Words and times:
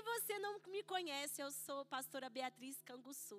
Se 0.00 0.04
você 0.04 0.38
não 0.38 0.58
me 0.68 0.82
conhece, 0.82 1.42
eu 1.42 1.50
sou 1.52 1.84
pastora 1.84 2.30
Beatriz 2.30 2.80
Canguçu. 2.80 3.38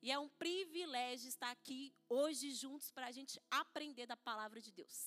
E 0.00 0.10
é 0.10 0.18
um 0.18 0.30
privilégio 0.30 1.28
estar 1.28 1.50
aqui 1.50 1.92
hoje 2.08 2.52
juntos 2.52 2.90
para 2.90 3.08
a 3.08 3.10
gente 3.10 3.38
aprender 3.50 4.06
da 4.06 4.16
palavra 4.16 4.62
de 4.62 4.72
Deus. 4.72 4.98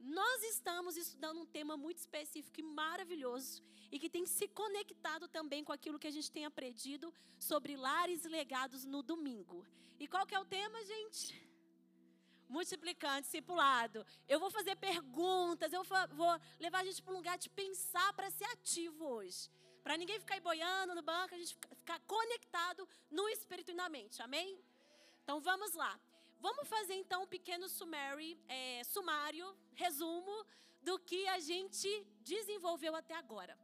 Nós 0.00 0.42
estamos 0.42 0.96
estudando 0.96 1.38
um 1.42 1.46
tema 1.46 1.76
muito 1.76 1.98
específico 1.98 2.58
e 2.58 2.64
maravilhoso 2.64 3.62
e 3.92 3.96
que 4.00 4.10
tem 4.10 4.26
se 4.26 4.48
conectado 4.48 5.28
também 5.28 5.62
com 5.62 5.70
aquilo 5.70 6.00
que 6.00 6.08
a 6.08 6.16
gente 6.16 6.32
tem 6.32 6.44
aprendido 6.44 7.14
sobre 7.38 7.76
lares 7.76 8.24
legados 8.24 8.84
no 8.84 9.04
domingo. 9.04 9.64
E 10.00 10.08
qual 10.08 10.26
que 10.26 10.34
é 10.34 10.40
o 10.40 10.44
tema, 10.44 10.84
gente? 10.84 11.46
multiplicando, 12.48 13.20
discipulado. 13.20 14.04
Eu 14.26 14.40
vou 14.40 14.50
fazer 14.50 14.74
perguntas, 14.74 15.70
eu 15.70 15.84
vou 15.84 16.40
levar 16.58 16.80
a 16.80 16.84
gente 16.84 17.02
para 17.02 17.12
um 17.12 17.16
lugar 17.18 17.36
de 17.36 17.50
pensar 17.50 18.12
para 18.14 18.30
ser 18.30 18.46
ativo 18.46 19.04
hoje. 19.04 19.50
Para 19.88 19.96
ninguém 19.96 20.20
ficar 20.20 20.38
boiando 20.42 20.94
no 20.94 21.00
banco, 21.00 21.34
a 21.34 21.38
gente 21.38 21.56
ficar 21.80 21.98
conectado 22.00 22.86
no 23.10 23.26
espírito 23.30 23.70
e 23.70 23.74
na 23.74 23.88
mente. 23.88 24.20
Amém? 24.20 24.62
Então 25.22 25.40
vamos 25.40 25.72
lá. 25.72 25.98
Vamos 26.40 26.68
fazer 26.68 26.92
então 26.92 27.22
um 27.22 27.26
pequeno 27.26 27.70
summary, 27.70 28.38
é, 28.48 28.84
sumário, 28.84 29.46
resumo 29.74 30.44
do 30.82 30.98
que 30.98 31.26
a 31.28 31.38
gente 31.38 31.88
desenvolveu 32.20 32.94
até 32.94 33.14
agora. 33.14 33.58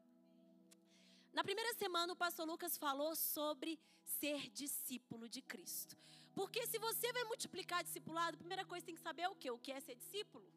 Na 1.30 1.44
primeira 1.44 1.74
semana, 1.74 2.14
o 2.14 2.16
pastor 2.16 2.46
Lucas 2.46 2.78
falou 2.78 3.14
sobre 3.14 3.78
ser 4.02 4.48
discípulo 4.48 5.28
de 5.28 5.42
Cristo. 5.42 5.94
Porque 6.34 6.66
se 6.66 6.78
você 6.78 7.12
vai 7.12 7.24
multiplicar 7.24 7.84
discipulado, 7.84 8.36
a 8.36 8.38
primeira 8.38 8.64
coisa 8.64 8.80
que 8.80 8.92
tem 8.92 8.94
que 8.94 9.08
saber 9.08 9.24
é 9.24 9.28
o 9.28 9.34
quê? 9.34 9.50
O 9.50 9.58
que 9.58 9.70
é 9.70 9.78
ser 9.78 9.94
discípulo? 9.94 10.50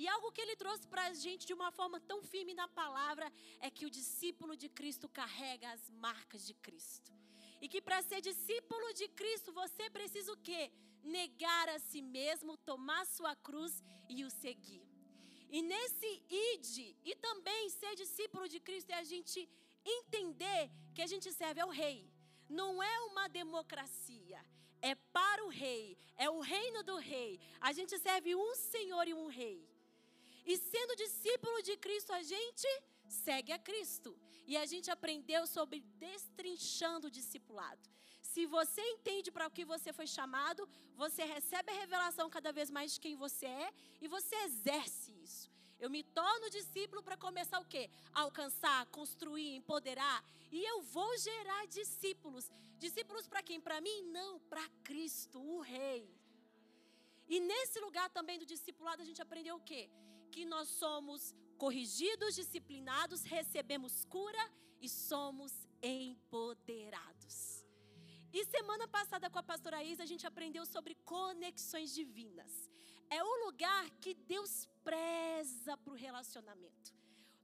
E 0.00 0.08
algo 0.08 0.32
que 0.32 0.40
ele 0.40 0.56
trouxe 0.56 0.84
para 0.92 1.02
a 1.08 1.12
gente 1.12 1.46
de 1.48 1.52
uma 1.52 1.70
forma 1.78 1.98
tão 2.10 2.18
firme 2.22 2.54
na 2.60 2.66
palavra 2.66 3.30
é 3.66 3.68
que 3.76 3.84
o 3.84 3.90
discípulo 3.90 4.56
de 4.56 4.68
Cristo 4.78 5.06
carrega 5.20 5.70
as 5.70 5.90
marcas 6.04 6.46
de 6.46 6.54
Cristo. 6.66 7.12
E 7.60 7.68
que 7.68 7.82
para 7.82 8.00
ser 8.00 8.22
discípulo 8.22 8.94
de 8.94 9.06
Cristo, 9.08 9.52
você 9.52 9.90
precisa 9.90 10.32
o 10.32 10.38
quê? 10.38 10.62
Negar 11.02 11.68
a 11.68 11.78
si 11.78 12.00
mesmo, 12.00 12.56
tomar 12.56 13.04
sua 13.04 13.36
cruz 13.36 13.74
e 14.08 14.24
o 14.24 14.30
seguir. 14.30 14.88
E 15.50 15.60
nesse 15.60 16.10
id, 16.30 16.96
e 17.04 17.14
também 17.16 17.68
ser 17.68 17.94
discípulo 17.94 18.48
de 18.48 18.58
Cristo, 18.58 18.92
é 18.92 19.00
a 19.00 19.04
gente 19.04 19.46
entender 19.84 20.70
que 20.94 21.02
a 21.02 21.06
gente 21.06 21.30
serve 21.30 21.60
ao 21.60 21.68
rei. 21.68 22.10
Não 22.48 22.82
é 22.82 23.00
uma 23.00 23.28
democracia, 23.28 24.42
é 24.80 24.94
para 24.94 25.44
o 25.44 25.50
rei, 25.50 25.98
é 26.16 26.30
o 26.30 26.40
reino 26.40 26.82
do 26.82 26.96
rei. 26.96 27.38
A 27.60 27.74
gente 27.74 27.98
serve 27.98 28.34
um 28.34 28.54
Senhor 28.54 29.06
e 29.06 29.12
um 29.12 29.26
rei. 29.26 29.69
E 30.44 30.56
sendo 30.56 30.96
discípulo 30.96 31.62
de 31.62 31.76
Cristo, 31.76 32.12
a 32.12 32.22
gente 32.22 32.68
segue 33.08 33.52
a 33.52 33.58
Cristo. 33.58 34.18
E 34.46 34.56
a 34.56 34.66
gente 34.66 34.90
aprendeu 34.90 35.46
sobre 35.46 35.80
destrinchando 35.98 37.08
o 37.08 37.10
discipulado. 37.10 37.88
Se 38.20 38.46
você 38.46 38.80
entende 38.94 39.30
para 39.30 39.46
o 39.46 39.50
que 39.50 39.64
você 39.64 39.92
foi 39.92 40.06
chamado, 40.06 40.68
você 40.96 41.24
recebe 41.24 41.70
a 41.70 41.80
revelação 41.80 42.28
cada 42.30 42.52
vez 42.52 42.70
mais 42.70 42.94
de 42.94 43.00
quem 43.00 43.16
você 43.16 43.46
é 43.46 43.72
e 44.00 44.08
você 44.08 44.34
exerce 44.44 45.12
isso. 45.22 45.50
Eu 45.78 45.88
me 45.88 46.02
torno 46.02 46.50
discípulo 46.50 47.02
para 47.02 47.16
começar 47.16 47.58
o 47.58 47.64
quê? 47.64 47.88
Alcançar, 48.12 48.84
construir, 48.86 49.54
empoderar. 49.56 50.22
E 50.52 50.62
eu 50.62 50.82
vou 50.82 51.16
gerar 51.16 51.66
discípulos. 51.66 52.50
Discípulos 52.78 53.26
para 53.26 53.42
quem? 53.42 53.60
Para 53.60 53.80
mim? 53.80 54.02
Não, 54.02 54.38
para 54.40 54.68
Cristo, 54.84 55.40
o 55.40 55.60
Rei. 55.60 56.02
E 57.26 57.40
nesse 57.40 57.80
lugar 57.80 58.10
também 58.10 58.38
do 58.38 58.44
discipulado 58.44 59.00
a 59.00 59.04
gente 59.04 59.22
aprendeu 59.22 59.56
o 59.56 59.60
quê? 59.60 59.88
Que 60.30 60.44
nós 60.44 60.68
somos 60.68 61.34
corrigidos, 61.58 62.34
disciplinados, 62.34 63.22
recebemos 63.22 64.04
cura 64.04 64.44
e 64.80 64.88
somos 64.88 65.52
empoderados. 65.82 67.64
E 68.32 68.44
semana 68.44 68.86
passada 68.86 69.28
com 69.28 69.38
a 69.38 69.42
pastora 69.42 69.82
Isa, 69.82 70.04
a 70.04 70.10
gente 70.12 70.26
aprendeu 70.26 70.64
sobre 70.64 70.94
conexões 71.04 71.92
divinas. 71.92 72.70
É 73.10 73.22
o 73.24 73.44
lugar 73.44 73.90
que 74.02 74.14
Deus 74.14 74.68
preza 74.84 75.76
para 75.76 75.92
o 75.92 75.96
relacionamento. 75.96 76.94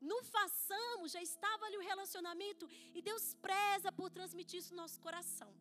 No 0.00 0.22
façamos, 0.22 1.12
já 1.12 1.22
estava 1.30 1.64
ali 1.64 1.76
o 1.78 1.86
relacionamento 1.92 2.68
e 2.94 3.02
Deus 3.02 3.34
preza 3.46 3.90
por 3.90 4.08
transmitir 4.10 4.60
isso 4.60 4.74
no 4.74 4.82
nosso 4.82 5.00
coração. 5.00 5.52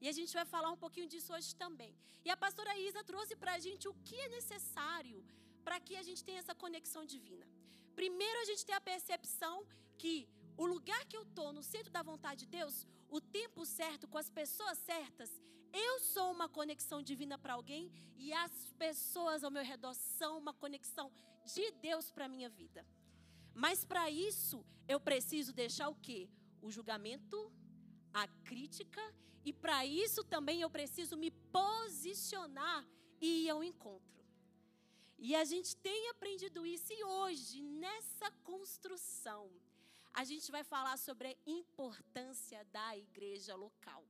E 0.00 0.08
a 0.08 0.12
gente 0.18 0.34
vai 0.34 0.44
falar 0.44 0.70
um 0.72 0.76
pouquinho 0.84 1.06
disso 1.06 1.32
hoje 1.32 1.54
também. 1.54 1.94
E 2.24 2.30
a 2.30 2.36
pastora 2.36 2.76
Isa 2.76 3.04
trouxe 3.04 3.36
para 3.36 3.52
a 3.54 3.60
gente 3.60 3.86
o 3.86 3.94
que 4.06 4.16
é 4.16 4.28
necessário 4.30 5.24
para 5.62 5.80
que 5.80 5.96
a 5.96 6.02
gente 6.02 6.24
tenha 6.24 6.38
essa 6.38 6.54
conexão 6.54 7.04
divina. 7.04 7.46
Primeiro, 7.94 8.40
a 8.40 8.44
gente 8.44 8.64
tem 8.66 8.74
a 8.74 8.80
percepção 8.80 9.66
que 9.96 10.28
o 10.56 10.66
lugar 10.66 11.04
que 11.06 11.16
eu 11.16 11.22
estou, 11.22 11.52
no 11.52 11.62
centro 11.62 11.90
da 11.90 12.02
vontade 12.02 12.40
de 12.40 12.46
Deus, 12.46 12.86
o 13.08 13.20
tempo 13.20 13.64
certo, 13.64 14.08
com 14.08 14.18
as 14.18 14.30
pessoas 14.30 14.78
certas, 14.78 15.30
eu 15.72 16.00
sou 16.00 16.30
uma 16.30 16.48
conexão 16.48 17.02
divina 17.02 17.38
para 17.38 17.54
alguém 17.54 17.90
e 18.16 18.32
as 18.32 18.52
pessoas 18.78 19.42
ao 19.42 19.50
meu 19.50 19.64
redor 19.64 19.94
são 19.94 20.38
uma 20.38 20.52
conexão 20.52 21.10
de 21.44 21.70
Deus 21.72 22.10
para 22.10 22.26
a 22.26 22.28
minha 22.28 22.48
vida. 22.48 22.86
Mas 23.54 23.84
para 23.84 24.10
isso, 24.10 24.64
eu 24.86 25.00
preciso 25.00 25.52
deixar 25.52 25.88
o 25.88 25.94
quê? 25.94 26.28
O 26.60 26.70
julgamento, 26.70 27.50
a 28.12 28.26
crítica, 28.44 29.02
e 29.44 29.52
para 29.52 29.84
isso 29.84 30.22
também 30.22 30.60
eu 30.60 30.70
preciso 30.70 31.16
me 31.16 31.30
posicionar 31.30 32.86
e 33.20 33.44
ir 33.44 33.50
ao 33.50 33.64
encontro. 33.64 34.21
E 35.26 35.36
a 35.36 35.44
gente 35.44 35.76
tem 35.76 36.08
aprendido 36.10 36.66
isso, 36.66 36.92
e 36.92 37.04
hoje, 37.04 37.62
nessa 37.62 38.28
construção, 38.42 39.48
a 40.12 40.24
gente 40.24 40.50
vai 40.50 40.64
falar 40.64 40.96
sobre 40.96 41.28
a 41.28 41.36
importância 41.46 42.64
da 42.76 42.96
igreja 42.96 43.54
local. 43.54 44.02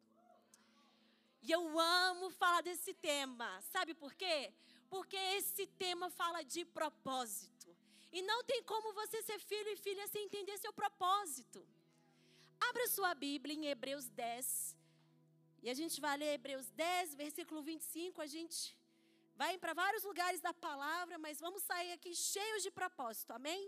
E 1.42 1.52
eu 1.52 1.78
amo 1.78 2.30
falar 2.30 2.62
desse 2.62 2.94
tema. 2.94 3.60
Sabe 3.60 3.92
por 3.92 4.14
quê? 4.14 4.54
Porque 4.88 5.16
esse 5.38 5.66
tema 5.84 6.08
fala 6.08 6.42
de 6.42 6.64
propósito. 6.64 7.76
E 8.10 8.22
não 8.22 8.42
tem 8.44 8.62
como 8.62 8.94
você 8.94 9.20
ser 9.20 9.38
filho 9.38 9.68
e 9.68 9.76
filha 9.76 10.06
sem 10.08 10.24
entender 10.24 10.56
seu 10.56 10.72
propósito. 10.72 11.60
Abra 12.68 12.88
sua 12.88 13.14
Bíblia 13.14 13.54
em 13.54 13.66
Hebreus 13.66 14.08
10. 14.08 14.78
E 15.62 15.68
a 15.68 15.74
gente 15.74 16.00
vai 16.00 16.16
ler 16.16 16.34
Hebreus 16.36 16.70
10, 16.70 17.14
versículo 17.16 17.60
25. 17.60 18.22
A 18.22 18.26
gente 18.26 18.74
vai 19.42 19.54
para 19.62 19.74
vários 19.84 20.04
lugares 20.10 20.40
da 20.46 20.54
palavra, 20.66 21.16
mas 21.24 21.40
vamos 21.44 21.62
sair 21.70 21.90
aqui 21.96 22.10
cheios 22.14 22.62
de 22.66 22.70
propósito. 22.80 23.30
Amém? 23.38 23.62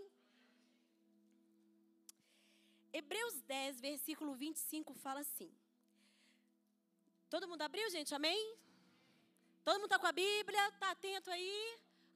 Hebreus 2.99 3.35
10, 3.41 3.81
versículo 3.87 4.31
25 4.33 4.93
fala 5.05 5.19
assim. 5.25 5.51
Todo 7.33 7.49
mundo 7.49 7.63
abriu, 7.69 7.87
gente? 7.95 8.15
Amém? 8.19 8.41
Todo 9.65 9.79
mundo 9.79 9.91
está 9.91 9.99
com 9.99 10.11
a 10.13 10.19
Bíblia? 10.27 10.63
Está 10.69 10.91
atento 10.91 11.29
aí? 11.29 11.59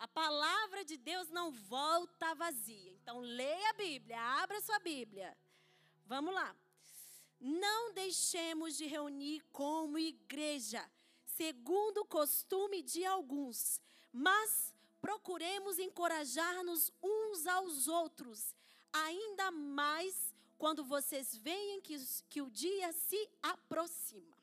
A 0.06 0.08
palavra 0.08 0.82
de 0.92 0.96
Deus 1.12 1.28
não 1.38 1.48
volta 1.76 2.34
vazia. 2.46 2.94
Então, 3.00 3.20
leia 3.20 3.72
a 3.72 3.78
Bíblia, 3.86 4.18
abra 4.44 4.62
sua 4.62 4.80
Bíblia. 4.80 5.30
Vamos 6.14 6.34
lá. 6.34 6.50
Não 7.42 7.82
deixemos 7.94 8.78
de 8.78 8.86
reunir 8.96 9.42
como 9.52 9.98
igreja, 10.14 10.82
segundo 11.40 12.00
o 12.02 12.06
costume 12.18 12.82
de 12.82 13.06
alguns, 13.06 13.80
mas 14.12 14.76
procuremos 15.00 15.80
encorajar-nos 15.80 16.92
uns 17.02 17.48
aos 17.48 17.88
outros, 17.88 18.54
ainda 18.92 19.50
mais 19.50 20.14
quando 20.58 20.84
vocês 20.84 21.28
veem 21.38 21.80
que, 21.80 21.96
que 22.32 22.42
o 22.42 22.50
dia 22.52 22.92
se 22.92 23.22
aproxima. 23.42 24.38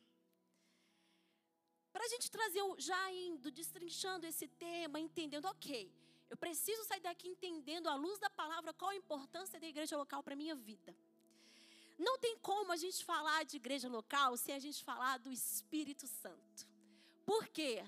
Para 1.93 2.05
a 2.07 2.09
gente 2.09 2.31
trazer, 2.31 2.63
já 2.79 3.13
indo, 3.13 3.51
destrinchando 3.51 4.25
esse 4.27 4.49
tema, 4.49 4.99
entendendo, 4.99 5.45
ok, 5.55 5.71
eu 6.31 6.37
preciso 6.45 6.83
sair 6.85 7.01
daqui 7.01 7.29
entendendo, 7.29 7.91
à 7.91 7.95
luz 7.95 8.19
da 8.19 8.31
palavra, 8.31 8.73
qual 8.73 8.91
a 8.91 8.97
importância 8.97 9.61
da 9.61 9.67
igreja 9.67 9.99
local 9.99 10.23
para 10.23 10.33
a 10.33 10.43
minha 10.45 10.55
vida. 10.55 10.97
Não 11.99 12.17
tem 12.19 12.39
como 12.39 12.73
a 12.73 12.77
gente 12.77 13.05
falar 13.05 13.45
de 13.45 13.57
igreja 13.57 13.89
local 13.89 14.35
sem 14.39 14.55
a 14.55 14.59
gente 14.59 14.83
falar 14.83 15.19
do 15.19 15.31
Espírito 15.31 16.07
Santo. 16.07 16.76
Por 17.31 17.49
quê? 17.49 17.85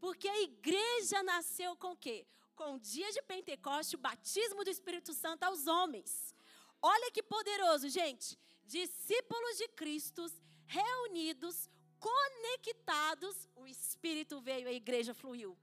Porque 0.00 0.28
a 0.28 0.42
igreja 0.42 1.22
nasceu 1.22 1.76
com 1.76 1.92
o 1.92 1.96
quê? 1.96 2.26
Com 2.56 2.74
o 2.74 2.80
dia 2.80 3.10
de 3.12 3.22
Pentecoste, 3.22 3.96
o 3.96 4.04
batismo 4.10 4.64
do 4.64 4.70
Espírito 4.70 5.12
Santo 5.14 5.44
aos 5.44 5.66
homens. 5.66 6.34
Olha 6.82 7.10
que 7.12 7.22
poderoso, 7.22 7.88
gente. 7.88 8.36
Discípulos 8.64 9.56
de 9.58 9.68
Cristo 9.68 10.26
reunidos, 10.66 11.70
conectados, 12.00 13.48
o 13.54 13.66
Espírito 13.66 14.40
veio, 14.40 14.68
a 14.68 14.72
igreja 14.72 15.14
fluiu. 15.14 15.56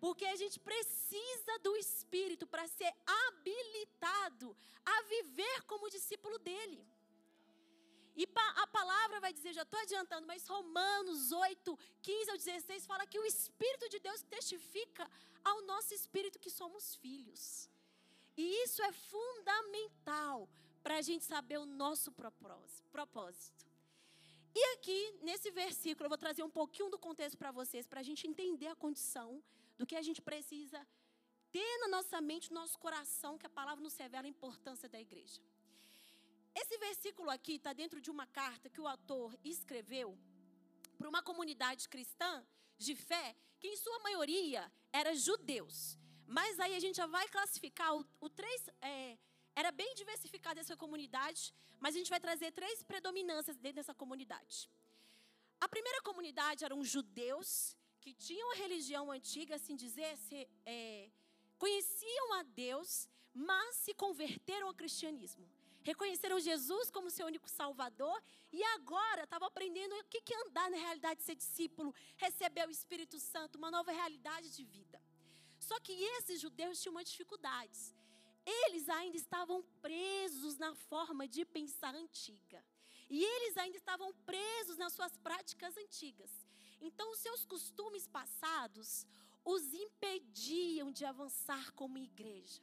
Porque 0.00 0.24
a 0.24 0.34
gente 0.34 0.58
precisa 0.58 1.58
do 1.62 1.76
Espírito 1.76 2.46
para 2.46 2.66
ser 2.66 2.92
habilitado 3.06 4.56
a 4.84 5.02
viver 5.02 5.62
como 5.66 5.90
discípulo 5.90 6.38
dele. 6.38 6.84
E 8.16 8.28
a 8.64 8.66
palavra 8.66 9.20
vai 9.20 9.32
dizer, 9.32 9.52
já 9.52 9.62
estou 9.62 9.80
adiantando, 9.80 10.26
mas 10.26 10.46
Romanos 10.46 11.32
8, 11.32 11.78
15 12.02 12.30
ao 12.30 12.36
16 12.36 12.86
fala 12.86 13.06
que 13.06 13.18
o 13.18 13.24
Espírito 13.24 13.88
de 13.88 13.98
Deus 13.98 14.22
testifica 14.22 15.08
ao 15.44 15.62
nosso 15.62 15.94
espírito 15.94 16.38
que 16.38 16.50
somos 16.50 16.94
filhos. 16.96 17.68
E 18.36 18.64
isso 18.64 18.82
é 18.82 18.92
fundamental 18.92 20.48
para 20.82 20.96
a 20.98 21.02
gente 21.02 21.24
saber 21.24 21.58
o 21.58 21.66
nosso 21.66 22.12
propósito. 22.90 23.66
E 24.54 24.64
aqui, 24.74 25.18
nesse 25.22 25.50
versículo, 25.50 26.06
eu 26.06 26.08
vou 26.08 26.18
trazer 26.18 26.42
um 26.42 26.50
pouquinho 26.50 26.90
do 26.90 26.98
contexto 26.98 27.38
para 27.38 27.52
vocês, 27.52 27.86
para 27.86 28.00
a 28.00 28.02
gente 28.02 28.26
entender 28.26 28.66
a 28.66 28.74
condição 28.74 29.42
do 29.78 29.86
que 29.86 29.94
a 29.94 30.02
gente 30.02 30.20
precisa 30.20 30.86
ter 31.52 31.78
na 31.78 31.88
nossa 31.88 32.20
mente, 32.20 32.52
no 32.52 32.60
nosso 32.60 32.78
coração, 32.78 33.38
que 33.38 33.46
a 33.46 33.50
palavra 33.50 33.82
nos 33.82 33.96
revela 33.96 34.26
a 34.26 34.28
importância 34.28 34.88
da 34.88 35.00
igreja. 35.00 35.40
Esse 36.54 36.76
versículo 36.78 37.30
aqui 37.30 37.54
está 37.54 37.72
dentro 37.72 38.00
de 38.00 38.10
uma 38.10 38.26
carta 38.26 38.68
que 38.68 38.80
o 38.80 38.88
autor 38.88 39.38
escreveu 39.44 40.18
para 40.98 41.08
uma 41.08 41.22
comunidade 41.22 41.88
cristã 41.88 42.44
de 42.76 42.94
fé, 42.94 43.36
que 43.58 43.68
em 43.68 43.76
sua 43.76 43.98
maioria 44.00 44.70
era 44.92 45.14
judeus. 45.14 45.98
Mas 46.26 46.58
aí 46.60 46.74
a 46.74 46.80
gente 46.80 46.96
já 46.96 47.06
vai 47.06 47.28
classificar 47.28 47.96
o, 47.96 48.06
o 48.20 48.28
três. 48.28 48.68
É, 48.80 49.18
era 49.54 49.70
bem 49.72 49.94
diversificada 49.94 50.60
essa 50.60 50.76
comunidade, 50.76 51.52
mas 51.78 51.94
a 51.94 51.98
gente 51.98 52.10
vai 52.10 52.20
trazer 52.20 52.52
três 52.52 52.82
predominâncias 52.84 53.56
dentro 53.56 53.76
dessa 53.76 53.94
comunidade. 53.94 54.70
A 55.60 55.68
primeira 55.68 56.00
comunidade 56.02 56.64
eram 56.64 56.82
judeus 56.84 57.76
que 58.00 58.14
tinham 58.14 58.52
a 58.52 58.54
religião 58.54 59.10
antiga, 59.10 59.56
assim 59.56 59.76
dizer, 59.76 60.16
se, 60.16 60.48
é, 60.64 61.10
conheciam 61.58 62.34
a 62.34 62.42
Deus, 62.42 63.08
mas 63.34 63.76
se 63.76 63.92
converteram 63.92 64.68
ao 64.68 64.74
cristianismo. 64.74 65.46
Reconheceram 65.82 66.38
Jesus 66.38 66.90
como 66.90 67.10
seu 67.10 67.26
único 67.26 67.48
salvador 67.48 68.22
e 68.52 68.62
agora 68.62 69.24
estavam 69.24 69.48
aprendendo 69.48 69.94
o 69.94 70.04
que 70.04 70.34
é 70.34 70.46
andar 70.46 70.70
na 70.70 70.76
realidade 70.76 71.20
de 71.20 71.26
ser 71.26 71.34
discípulo, 71.34 71.94
receber 72.16 72.68
o 72.68 72.70
Espírito 72.70 73.18
Santo, 73.18 73.56
uma 73.56 73.70
nova 73.70 73.90
realidade 73.90 74.50
de 74.54 74.64
vida. 74.64 75.00
Só 75.58 75.78
que 75.80 75.92
esses 75.92 76.40
judeus 76.40 76.80
tinham 76.80 76.94
uma 76.94 77.04
dificuldade. 77.04 77.94
Eles 78.44 78.88
ainda 78.88 79.16
estavam 79.16 79.62
presos 79.80 80.56
na 80.58 80.74
forma 80.74 81.26
de 81.28 81.44
pensar 81.44 81.94
antiga. 81.94 82.64
E 83.08 83.24
eles 83.24 83.56
ainda 83.56 83.76
estavam 83.76 84.12
presos 84.24 84.76
nas 84.76 84.92
suas 84.92 85.16
práticas 85.18 85.76
antigas. 85.76 86.30
Então, 86.80 87.10
os 87.10 87.18
seus 87.18 87.44
costumes 87.44 88.06
passados 88.06 89.06
os 89.44 89.72
impediam 89.74 90.90
de 90.90 91.04
avançar 91.04 91.72
como 91.72 91.98
igreja. 91.98 92.62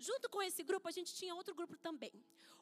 Junto 0.00 0.30
com 0.30 0.40
esse 0.40 0.62
grupo, 0.62 0.88
a 0.88 0.90
gente 0.90 1.14
tinha 1.14 1.34
outro 1.34 1.54
grupo 1.54 1.76
também. 1.76 2.12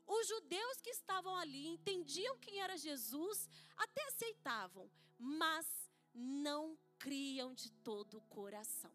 Os 0.04 0.26
judeus 0.26 0.80
que 0.80 0.90
estavam 0.90 1.36
ali 1.36 1.68
entendiam 1.68 2.36
quem 2.38 2.60
era 2.60 2.76
Jesus, 2.76 3.48
até 3.76 4.02
aceitavam, 4.06 4.90
mas 5.16 5.66
não 6.12 6.76
criam 6.98 7.54
de 7.54 7.70
todo 7.70 8.18
o 8.18 8.22
coração. 8.22 8.92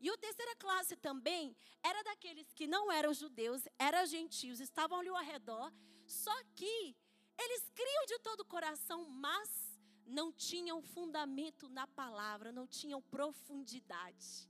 E 0.00 0.08
a 0.08 0.16
terceira 0.16 0.54
classe 0.54 0.94
também 0.96 1.56
era 1.82 2.00
daqueles 2.04 2.52
que 2.52 2.68
não 2.68 2.92
eram 2.92 3.12
judeus, 3.12 3.66
eram 3.76 4.06
gentios, 4.06 4.60
estavam 4.60 5.00
ali 5.00 5.08
ao 5.08 5.24
redor, 5.24 5.72
só 6.06 6.36
que 6.54 6.96
eles 7.36 7.68
criam 7.74 8.06
de 8.06 8.20
todo 8.20 8.40
o 8.40 8.44
coração, 8.44 9.04
mas 9.08 9.50
não 10.06 10.32
tinham 10.32 10.80
fundamento 10.80 11.68
na 11.68 11.88
palavra, 11.88 12.52
não 12.52 12.68
tinham 12.68 13.02
profundidade. 13.02 14.48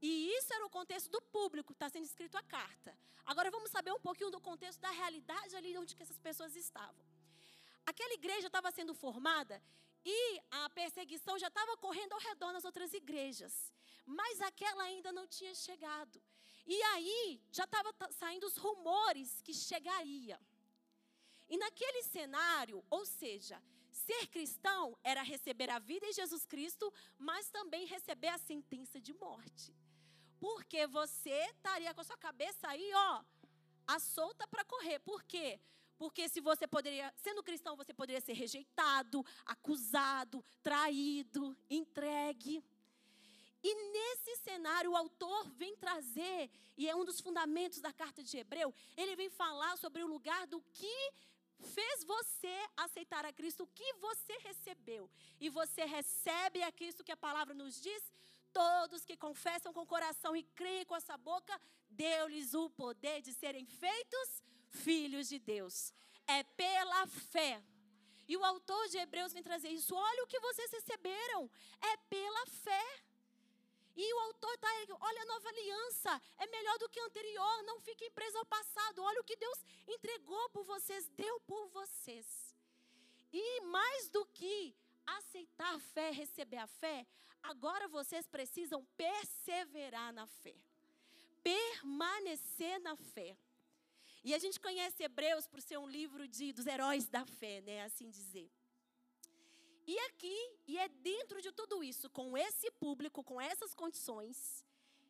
E 0.00 0.30
isso 0.36 0.52
era 0.54 0.64
o 0.66 0.70
contexto 0.70 1.10
do 1.10 1.20
público, 1.22 1.72
está 1.72 1.88
sendo 1.88 2.04
escrito 2.04 2.36
a 2.36 2.42
carta. 2.42 2.96
Agora 3.26 3.50
vamos 3.50 3.70
saber 3.70 3.92
um 3.92 4.00
pouquinho 4.00 4.30
do 4.30 4.40
contexto 4.40 4.80
da 4.80 4.90
realidade 4.90 5.56
ali 5.56 5.76
onde 5.76 5.94
que 5.96 6.02
essas 6.02 6.18
pessoas 6.18 6.54
estavam. 6.56 7.04
Aquela 7.84 8.14
igreja 8.14 8.46
estava 8.46 8.70
sendo 8.70 8.94
formada 8.94 9.62
e 10.04 10.40
a 10.50 10.70
perseguição 10.70 11.38
já 11.38 11.48
estava 11.48 11.76
correndo 11.76 12.12
ao 12.12 12.20
redor 12.20 12.52
nas 12.52 12.64
outras 12.64 12.92
igrejas 12.92 13.72
mas 14.08 14.40
aquela 14.40 14.84
ainda 14.84 15.12
não 15.12 15.26
tinha 15.26 15.54
chegado. 15.54 16.20
E 16.66 16.82
aí 16.82 17.40
já 17.52 17.64
estava 17.64 17.94
saindo 18.10 18.46
os 18.46 18.56
rumores 18.56 19.42
que 19.42 19.52
chegaria. 19.52 20.40
E 21.48 21.58
naquele 21.58 22.02
cenário, 22.02 22.82
ou 22.90 23.04
seja, 23.04 23.62
ser 23.90 24.26
cristão 24.28 24.98
era 25.04 25.22
receber 25.22 25.68
a 25.68 25.78
vida 25.78 26.06
em 26.06 26.12
Jesus 26.12 26.46
Cristo, 26.46 26.92
mas 27.18 27.50
também 27.50 27.84
receber 27.86 28.28
a 28.28 28.38
sentença 28.38 28.98
de 28.98 29.12
morte. 29.12 29.74
Porque 30.38 30.86
você 30.86 31.30
estaria 31.54 31.92
com 31.94 32.00
a 32.00 32.04
sua 32.04 32.16
cabeça 32.16 32.68
aí, 32.68 32.90
ó, 32.94 33.22
a 33.86 33.98
solta 33.98 34.46
para 34.46 34.64
correr. 34.64 34.98
Por 35.00 35.22
quê? 35.24 35.60
Porque 35.96 36.28
se 36.28 36.40
você 36.40 36.66
poderia, 36.66 37.12
sendo 37.16 37.42
cristão, 37.42 37.76
você 37.76 37.92
poderia 37.92 38.20
ser 38.20 38.34
rejeitado, 38.34 39.24
acusado, 39.44 40.44
traído, 40.62 41.56
entregue. 41.68 42.62
E 43.62 43.74
nesse 43.92 44.36
cenário, 44.36 44.92
o 44.92 44.96
autor 44.96 45.50
vem 45.50 45.76
trazer, 45.76 46.48
e 46.76 46.88
é 46.88 46.94
um 46.94 47.04
dos 47.04 47.20
fundamentos 47.20 47.80
da 47.80 47.92
carta 47.92 48.22
de 48.22 48.38
Hebreu, 48.38 48.72
ele 48.96 49.16
vem 49.16 49.28
falar 49.28 49.76
sobre 49.76 50.02
o 50.02 50.06
lugar 50.06 50.46
do 50.46 50.60
que 50.72 51.12
fez 51.60 52.04
você 52.04 52.56
aceitar 52.76 53.24
a 53.24 53.32
Cristo, 53.32 53.64
o 53.64 53.66
que 53.66 53.92
você 53.94 54.38
recebeu. 54.38 55.10
E 55.40 55.48
você 55.48 55.84
recebe 55.84 56.62
a 56.62 56.70
Cristo 56.70 57.02
que 57.02 57.10
a 57.10 57.16
palavra 57.16 57.52
nos 57.52 57.80
diz. 57.80 58.02
Todos 58.52 59.04
que 59.04 59.16
confessam 59.16 59.72
com 59.72 59.82
o 59.82 59.86
coração 59.86 60.36
e 60.36 60.42
creem 60.42 60.84
com 60.84 60.96
essa 60.96 61.16
boca, 61.16 61.60
deu-lhes 61.88 62.54
o 62.54 62.70
poder 62.70 63.20
de 63.22 63.32
serem 63.32 63.66
feitos 63.66 64.42
filhos 64.68 65.28
de 65.28 65.38
Deus. 65.38 65.92
É 66.26 66.42
pela 66.42 67.06
fé. 67.06 67.62
E 68.26 68.36
o 68.36 68.44
autor 68.44 68.88
de 68.88 68.98
Hebreus 68.98 69.32
vem 69.32 69.42
trazer 69.42 69.70
isso. 69.70 69.94
Olha 69.94 70.24
o 70.24 70.26
que 70.26 70.38
vocês 70.40 70.70
receberam. 70.70 71.50
É 71.80 71.96
pela 71.96 72.46
fé. 72.46 73.02
E 73.96 74.14
o 74.14 74.18
autor 74.20 74.54
está, 74.54 74.68
olha 75.00 75.22
a 75.22 75.26
nova 75.26 75.48
aliança, 75.48 76.22
é 76.38 76.46
melhor 76.46 76.78
do 76.78 76.88
que 76.88 77.00
a 77.00 77.04
anterior, 77.06 77.62
não 77.64 77.80
fiquem 77.80 78.08
presos 78.12 78.36
ao 78.36 78.46
passado. 78.46 79.02
Olha 79.02 79.20
o 79.20 79.24
que 79.24 79.34
Deus 79.34 79.58
entregou 79.88 80.48
por 80.50 80.62
vocês, 80.62 81.08
deu 81.16 81.40
por 81.40 81.66
vocês. 81.70 82.54
E 83.32 83.60
mais 83.62 84.08
do 84.08 84.24
que 84.26 84.76
aceitar 85.04 85.74
a 85.74 85.80
fé, 85.80 86.10
receber 86.12 86.58
a 86.58 86.68
fé, 86.68 87.04
agora 87.42 87.88
vocês 87.88 88.26
precisam 88.26 88.84
perseverar 88.96 90.12
na 90.12 90.26
fé. 90.26 90.54
Permanecer 91.42 92.80
na 92.80 92.96
fé. 92.96 93.36
E 94.24 94.34
a 94.34 94.38
gente 94.38 94.60
conhece 94.60 95.02
Hebreus 95.02 95.46
por 95.46 95.60
ser 95.60 95.78
um 95.78 95.88
livro 95.88 96.26
de, 96.26 96.52
dos 96.52 96.66
heróis 96.66 97.08
da 97.08 97.24
fé, 97.24 97.60
né? 97.60 97.84
Assim 97.84 98.10
dizer. 98.10 98.50
E 99.86 99.98
aqui, 100.00 100.36
e 100.66 100.76
é 100.78 100.88
dentro 100.88 101.40
de 101.40 101.50
tudo 101.50 101.82
isso, 101.82 102.10
com 102.10 102.36
esse 102.36 102.70
público, 102.72 103.24
com 103.24 103.40
essas 103.40 103.74
condições, 103.74 104.62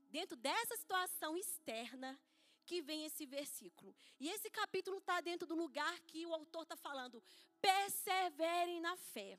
dentro 0.09 0.37
dessa 0.37 0.77
situação 0.77 1.37
externa, 1.37 2.17
que 2.65 2.83
vem 2.83 3.05
esse 3.07 3.25
versículo. 3.25 3.97
E 4.21 4.29
esse 4.29 4.51
capítulo 4.51 4.99
está 4.99 5.21
dentro 5.21 5.49
do 5.49 5.57
lugar 5.57 5.99
que 6.01 6.25
o 6.27 6.35
autor 6.35 6.63
está 6.63 6.77
falando. 6.77 7.23
Perseverem 7.61 8.79
na 8.81 8.95
fé. 8.97 9.38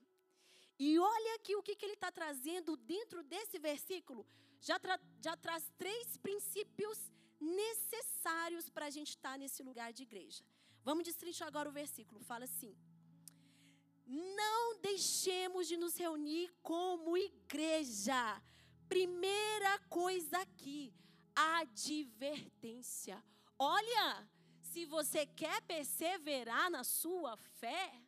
E 0.79 0.97
olha 0.97 1.35
aqui 1.35 1.55
o 1.55 1.61
que, 1.61 1.75
que 1.75 1.85
ele 1.85 1.93
está 1.93 2.11
trazendo 2.11 2.77
dentro 2.77 3.21
desse 3.21 3.59
versículo. 3.59 4.25
Já, 4.61 4.79
tra 4.79 4.97
já 5.21 5.35
traz 5.35 5.69
três 5.77 6.17
princípios 6.17 6.97
necessários 7.39 8.69
para 8.69 8.85
a 8.85 8.89
gente 8.89 9.09
estar 9.09 9.33
tá 9.33 9.37
nesse 9.37 9.61
lugar 9.61 9.91
de 9.91 10.03
igreja. 10.03 10.43
Vamos 10.83 11.03
destrinchar 11.03 11.47
agora 11.47 11.69
o 11.69 11.77
versículo. 11.81 12.21
Fala 12.21 12.45
assim: 12.45 12.73
não 14.07 14.79
deixemos 14.79 15.67
de 15.67 15.77
nos 15.77 15.95
reunir 15.97 16.51
como 16.63 17.17
igreja. 17.17 18.41
Primeira 18.87 19.77
coisa 19.87 20.39
aqui, 20.39 20.93
advertência. 21.35 23.23
Olha, 23.57 24.27
se 24.61 24.85
você 24.85 25.25
quer 25.25 25.61
perseverar 25.61 26.71
na 26.71 26.83
sua 26.83 27.37
fé, 27.37 28.01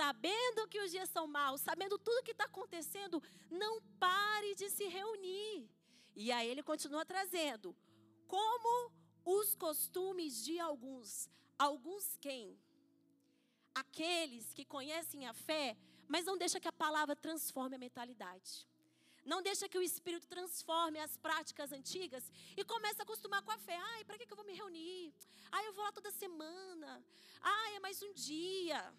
sabendo 0.00 0.68
que 0.68 0.80
os 0.80 0.90
dias 0.90 1.08
são 1.08 1.26
maus, 1.26 1.60
sabendo 1.60 1.98
tudo 1.98 2.24
que 2.24 2.32
está 2.32 2.44
acontecendo, 2.44 3.22
não 3.50 3.80
pare 4.06 4.54
de 4.54 4.68
se 4.70 4.84
reunir. 4.98 5.68
E 6.14 6.30
aí 6.30 6.48
ele 6.48 6.62
continua 6.62 7.04
trazendo, 7.04 7.74
como 8.26 8.92
os 9.24 9.54
costumes 9.54 10.44
de 10.44 10.58
alguns. 10.60 11.28
Alguns 11.58 12.16
quem? 12.16 12.58
aqueles 13.74 14.54
que 14.54 14.64
conhecem 14.64 15.26
a 15.26 15.34
fé, 15.34 15.76
mas 16.06 16.24
não 16.24 16.38
deixa 16.38 16.60
que 16.60 16.68
a 16.68 16.72
palavra 16.72 17.16
transforme 17.16 17.74
a 17.74 17.78
mentalidade. 17.78 18.66
Não 19.24 19.42
deixa 19.42 19.68
que 19.68 19.78
o 19.78 19.82
Espírito 19.82 20.28
transforme 20.28 20.98
as 20.98 21.16
práticas 21.16 21.72
antigas 21.72 22.30
e 22.56 22.62
comece 22.62 23.00
a 23.00 23.04
acostumar 23.04 23.42
com 23.42 23.50
a 23.50 23.58
fé. 23.58 23.76
Ai, 23.94 24.04
para 24.04 24.18
que, 24.18 24.26
que 24.26 24.32
eu 24.32 24.36
vou 24.36 24.44
me 24.44 24.52
reunir? 24.52 25.14
Ai, 25.50 25.66
eu 25.66 25.72
vou 25.72 25.82
lá 25.82 25.90
toda 25.92 26.10
semana. 26.10 27.02
Ai, 27.40 27.76
é 27.76 27.80
mais 27.80 28.02
um 28.02 28.12
dia. 28.12 28.94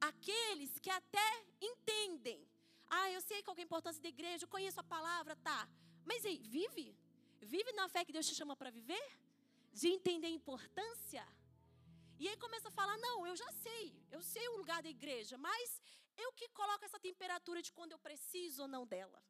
Aqueles 0.00 0.78
que 0.78 0.90
até 0.90 1.44
entendem. 1.60 2.46
Ah, 2.88 3.10
eu 3.10 3.20
sei 3.20 3.42
qual 3.42 3.56
é 3.56 3.60
a 3.60 3.64
importância 3.64 4.02
da 4.02 4.08
igreja, 4.08 4.44
eu 4.44 4.48
conheço 4.48 4.78
a 4.80 4.84
palavra, 4.84 5.34
tá. 5.36 5.68
Mas 6.04 6.24
aí, 6.24 6.38
vive? 6.38 6.96
Vive 7.40 7.72
na 7.72 7.88
fé 7.88 8.04
que 8.04 8.12
Deus 8.12 8.26
te 8.26 8.34
chama 8.34 8.56
para 8.56 8.70
viver? 8.70 9.08
De 9.72 9.88
entender 9.88 10.28
a 10.28 10.30
importância? 10.30 11.26
E 12.18 12.28
aí 12.28 12.36
começa 12.36 12.68
a 12.68 12.70
falar: 12.70 12.96
não, 12.98 13.26
eu 13.26 13.36
já 13.36 13.50
sei, 13.52 13.94
eu 14.10 14.22
sei 14.22 14.48
o 14.48 14.56
lugar 14.56 14.82
da 14.82 14.88
igreja, 14.88 15.36
mas 15.36 15.82
eu 16.16 16.32
que 16.32 16.48
coloco 16.48 16.84
essa 16.84 16.98
temperatura 16.98 17.60
de 17.60 17.72
quando 17.72 17.92
eu 17.92 17.98
preciso 17.98 18.62
ou 18.62 18.68
não 18.68 18.86
dela. 18.86 19.22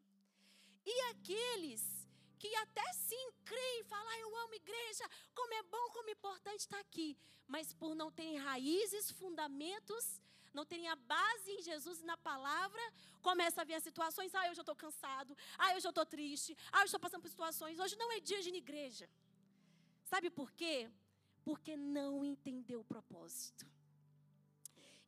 E 0.84 1.00
aqueles 1.12 1.82
que 2.38 2.54
até 2.56 2.92
sim 2.92 3.30
creem, 3.44 3.84
falam, 3.84 4.08
ah, 4.08 4.18
eu 4.18 4.36
amo 4.36 4.54
igreja, 4.54 5.04
como 5.34 5.52
é 5.54 5.62
bom, 5.64 5.90
como 5.90 6.08
é 6.08 6.12
importante 6.12 6.60
estar 6.60 6.78
aqui. 6.78 7.18
Mas 7.48 7.72
por 7.72 7.94
não 7.94 8.10
terem 8.10 8.38
raízes, 8.38 9.10
fundamentos, 9.10 10.20
não 10.56 10.64
terem 10.72 10.88
a 10.88 10.96
base 10.96 11.50
em 11.56 11.62
Jesus 11.68 12.00
e 12.00 12.04
na 12.12 12.16
palavra, 12.30 12.82
começa 13.28 13.60
a 13.60 13.64
vir 13.68 13.74
as 13.74 13.86
situações, 13.88 14.34
ah, 14.34 14.48
hoje 14.50 14.60
eu 14.60 14.66
estou 14.66 14.78
cansado, 14.84 15.36
ah, 15.58 15.74
hoje 15.74 15.86
eu 15.86 15.94
estou 15.94 16.06
triste, 16.14 16.56
ah, 16.72 16.80
eu 16.80 16.86
estou 16.90 17.00
passando 17.04 17.22
por 17.24 17.28
situações, 17.36 17.78
hoje 17.78 17.96
não 18.02 18.10
é 18.10 18.18
dia 18.20 18.40
de 18.42 18.48
ir 18.48 18.52
na 18.52 18.58
igreja. 18.66 19.06
Sabe 20.12 20.30
por 20.30 20.50
quê? 20.52 20.90
Porque 21.44 21.76
não 21.76 22.24
entendeu 22.24 22.80
o 22.80 22.84
propósito. 22.94 23.66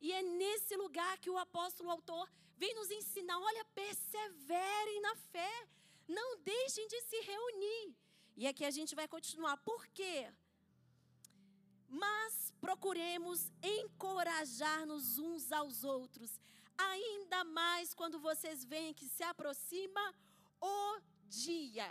E 0.01 0.13
é 0.13 0.21
nesse 0.21 0.75
lugar 0.83 1.17
que 1.17 1.29
o 1.29 1.37
apóstolo 1.37 1.89
o 1.89 1.91
autor 1.91 2.25
vem 2.57 2.73
nos 2.75 2.89
ensinar: 2.99 3.37
olha, 3.39 3.65
perseverem 3.81 5.01
na 5.01 5.15
fé, 5.15 5.53
não 6.07 6.29
deixem 6.37 6.87
de 6.87 7.01
se 7.01 7.19
reunir. 7.31 7.95
E 8.37 8.47
aqui 8.47 8.63
a 8.63 8.71
gente 8.71 8.95
vai 8.95 9.07
continuar. 9.07 9.57
Por 9.57 9.85
quê? 9.87 10.31
Mas 11.89 12.53
procuremos 12.61 13.51
encorajar-nos 13.63 15.17
uns 15.17 15.51
aos 15.51 15.83
outros, 15.83 16.39
ainda 16.77 17.43
mais 17.43 17.93
quando 17.93 18.19
vocês 18.19 18.63
veem 18.63 18.93
que 18.93 19.07
se 19.07 19.23
aproxima 19.23 20.15
o 20.61 20.99
dia. 21.27 21.89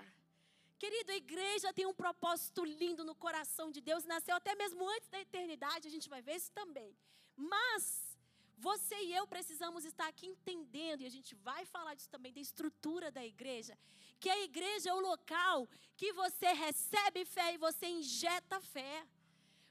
Querido, 0.78 1.10
a 1.10 1.16
igreja 1.16 1.72
tem 1.72 1.86
um 1.86 1.94
propósito 1.94 2.64
lindo 2.64 3.02
no 3.04 3.14
coração 3.14 3.70
de 3.72 3.80
Deus, 3.80 4.04
nasceu 4.04 4.36
até 4.36 4.54
mesmo 4.54 4.88
antes 4.88 5.08
da 5.08 5.20
eternidade, 5.20 5.88
a 5.88 5.90
gente 5.90 6.08
vai 6.08 6.22
ver 6.22 6.36
isso 6.36 6.52
também. 6.52 6.96
Mas 7.36 8.16
você 8.56 8.96
e 9.02 9.14
eu 9.14 9.26
precisamos 9.26 9.84
estar 9.84 10.06
aqui 10.06 10.26
entendendo, 10.26 11.00
e 11.00 11.06
a 11.06 11.10
gente 11.10 11.34
vai 11.34 11.64
falar 11.64 11.94
disso 11.94 12.10
também, 12.10 12.32
da 12.32 12.40
estrutura 12.40 13.10
da 13.10 13.24
igreja, 13.24 13.76
que 14.20 14.28
a 14.28 14.40
igreja 14.44 14.90
é 14.90 14.94
o 14.94 15.00
local 15.00 15.68
que 15.96 16.12
você 16.12 16.52
recebe 16.52 17.24
fé 17.24 17.54
e 17.54 17.58
você 17.58 17.86
injeta 17.86 18.60
fé. 18.60 19.06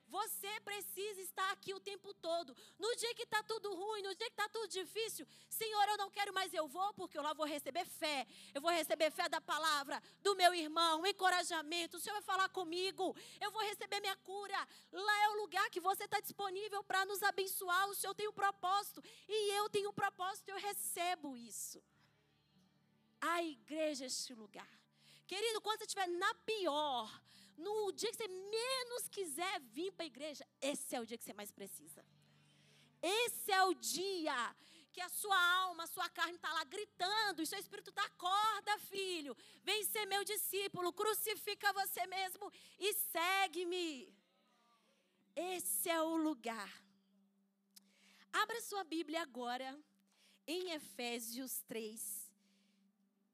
Você 0.07 0.47
precisa 0.61 1.21
estar 1.21 1.51
aqui 1.51 1.73
o 1.73 1.79
tempo 1.79 2.13
todo. 2.13 2.55
No 2.79 2.95
dia 2.95 3.13
que 3.13 3.23
está 3.23 3.43
tudo 3.43 3.73
ruim, 3.75 4.01
no 4.01 4.15
dia 4.15 4.27
que 4.27 4.33
está 4.33 4.47
tudo 4.47 4.67
difícil, 4.69 5.27
Senhor, 5.49 5.89
eu 5.89 5.97
não 5.97 6.09
quero 6.09 6.33
mais, 6.33 6.53
eu 6.53 6.67
vou, 6.67 6.93
porque 6.93 7.17
eu 7.17 7.21
lá 7.21 7.33
vou 7.33 7.45
receber 7.45 7.85
fé. 7.85 8.25
Eu 8.53 8.61
vou 8.61 8.71
receber 8.71 9.11
fé 9.11 9.27
da 9.27 9.41
palavra, 9.41 10.01
do 10.21 10.35
meu 10.35 10.53
irmão, 10.53 11.05
encorajamento. 11.05 11.97
O 11.97 11.99
Senhor 11.99 12.15
vai 12.15 12.23
falar 12.23 12.49
comigo. 12.49 13.15
Eu 13.41 13.51
vou 13.51 13.61
receber 13.63 13.99
minha 13.99 14.15
cura. 14.17 14.67
Lá 14.91 15.23
é 15.23 15.29
o 15.29 15.41
lugar 15.41 15.69
que 15.69 15.81
você 15.81 16.05
está 16.05 16.21
disponível 16.21 16.83
para 16.83 17.05
nos 17.05 17.21
abençoar. 17.21 17.89
O 17.89 17.95
Senhor 17.95 18.13
tem 18.15 18.27
um 18.29 18.33
propósito. 18.33 19.03
E 19.27 19.51
eu 19.57 19.69
tenho 19.69 19.89
um 19.89 19.93
propósito, 19.93 20.49
eu 20.49 20.57
recebo 20.57 21.35
isso. 21.35 21.83
A 23.19 23.43
igreja 23.43 24.05
é 24.05 24.07
este 24.07 24.33
lugar. 24.33 24.69
Querido, 25.25 25.59
quando 25.59 25.79
você 25.79 25.85
estiver 25.85 26.07
na 26.07 26.33
pior, 26.35 27.11
no 27.57 27.91
dia 27.91 28.11
que 28.11 28.17
você 28.17 28.27
menos 28.27 29.09
quiser 29.09 29.59
vir 29.61 29.91
para 29.91 30.05
a 30.05 30.07
igreja, 30.07 30.47
esse 30.61 30.95
é 30.95 31.01
o 31.01 31.05
dia 31.05 31.17
que 31.17 31.23
você 31.23 31.33
mais 31.33 31.51
precisa. 31.51 32.05
Esse 33.01 33.51
é 33.51 33.63
o 33.63 33.73
dia 33.73 34.55
que 34.91 35.01
a 35.01 35.09
sua 35.09 35.39
alma, 35.63 35.83
a 35.83 35.87
sua 35.87 36.09
carne 36.09 36.35
está 36.35 36.51
lá 36.53 36.63
gritando, 36.63 37.41
e 37.41 37.45
seu 37.45 37.59
espírito 37.59 37.91
está, 37.91 38.03
acorda, 38.03 38.79
filho, 38.79 39.35
vem 39.63 39.83
ser 39.83 40.05
meu 40.07 40.23
discípulo, 40.23 40.91
crucifica 40.91 41.71
você 41.73 42.05
mesmo 42.07 42.51
e 42.79 42.93
segue-me. 42.93 44.11
Esse 45.35 45.89
é 45.89 46.01
o 46.01 46.15
lugar. 46.17 46.71
Abra 48.33 48.59
sua 48.61 48.83
Bíblia 48.83 49.21
agora 49.21 49.79
em 50.47 50.71
Efésios 50.71 51.61
3. 51.67 52.33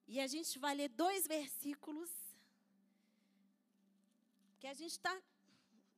E 0.08 0.20
a 0.20 0.28
gente 0.28 0.60
vai 0.60 0.76
ler 0.76 0.90
dois 0.90 1.26
versículos 1.28 2.10
que 4.64 4.68
a 4.68 4.74
gente 4.74 4.92
está 4.92 5.14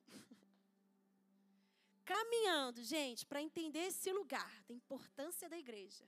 caminhando, 2.12 2.82
gente, 2.84 3.24
para 3.24 3.40
entender 3.48 3.84
esse 3.90 4.12
lugar, 4.12 4.52
da 4.68 4.74
importância 4.74 5.48
da 5.48 5.58
igreja. 5.64 6.04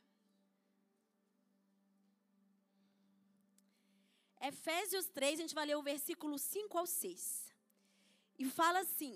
Efésios 4.42 5.06
3, 5.20 5.38
a 5.38 5.42
gente 5.44 5.54
vai 5.54 5.68
ler 5.68 5.78
o 5.78 5.84
versículo 5.84 6.40
5 6.40 6.76
ao 6.80 6.88
6. 6.88 7.54
E 8.40 8.50
fala 8.50 8.80
assim: 8.80 9.16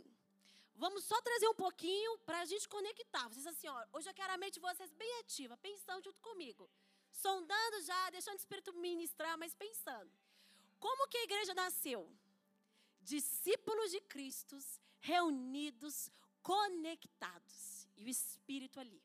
Vamos 0.75 1.03
só 1.03 1.19
trazer 1.21 1.47
um 1.47 1.59
pouquinho 1.65 2.11
para 2.19 2.41
a 2.41 2.45
gente 2.45 2.69
conectar. 2.69 3.27
Vocês 3.27 3.47
assim, 3.47 3.67
ó, 3.67 3.85
hoje 3.93 4.07
eu 4.07 4.13
quero 4.13 4.33
a 4.33 4.37
mente 4.37 4.55
de 4.59 4.67
vocês 4.69 4.91
bem 5.03 5.19
ativa, 5.21 5.57
pensando 5.57 6.03
junto 6.03 6.21
comigo. 6.21 6.69
Sondando 7.11 7.81
já, 7.81 8.09
deixando 8.11 8.35
o 8.35 8.43
Espírito 8.43 8.71
ministrar, 8.73 9.35
mas 9.35 9.55
pensando. 9.55 10.11
Como 10.79 11.07
que 11.07 11.17
a 11.17 11.23
igreja 11.23 11.55
nasceu? 11.55 12.01
Discípulos 13.15 13.91
de 13.95 14.01
Cristo 14.13 14.57
reunidos, 15.11 15.95
conectados. 16.41 17.87
E 17.97 18.03
o 18.05 18.09
Espírito 18.09 18.79
ali. 18.79 19.01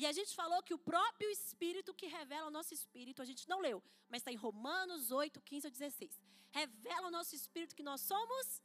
E 0.00 0.04
a 0.10 0.12
gente 0.18 0.32
falou 0.40 0.60
que 0.66 0.74
o 0.74 0.84
próprio 0.90 1.30
Espírito 1.38 1.94
que 2.00 2.06
revela 2.18 2.48
o 2.48 2.56
nosso 2.58 2.72
Espírito, 2.78 3.22
a 3.22 3.28
gente 3.30 3.48
não 3.52 3.60
leu, 3.66 3.78
mas 4.08 4.20
está 4.20 4.32
em 4.32 4.42
Romanos 4.46 5.10
8, 5.10 5.40
15 5.40 5.66
ou 5.68 5.70
16. 5.70 6.20
Revela 6.50 7.08
o 7.08 7.14
nosso 7.16 7.34
Espírito 7.40 7.76
que 7.78 7.88
nós 7.90 8.00
somos 8.00 8.62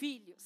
filhos. 0.00 0.44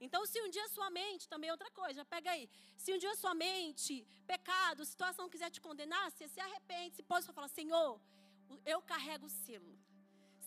Então, 0.00 0.20
se 0.26 0.40
um 0.42 0.50
dia 0.56 0.68
sua 0.68 0.90
mente, 0.90 1.28
também 1.32 1.48
é 1.48 1.52
outra 1.52 1.70
coisa, 1.70 2.04
pega 2.04 2.30
aí. 2.30 2.48
Se 2.76 2.92
um 2.94 2.98
dia 2.98 3.14
sua 3.16 3.34
mente, 3.34 4.06
pecado, 4.26 4.84
situação 4.84 5.32
quiser 5.34 5.50
te 5.50 5.60
condenar, 5.60 6.10
você 6.10 6.28
se 6.28 6.40
arrepende, 6.46 6.96
se 6.96 7.02
pode 7.02 7.26
falar, 7.26 7.48
Senhor, 7.48 8.00
eu 8.72 8.80
carrego 8.82 9.26
o 9.26 9.34
selo 9.44 9.74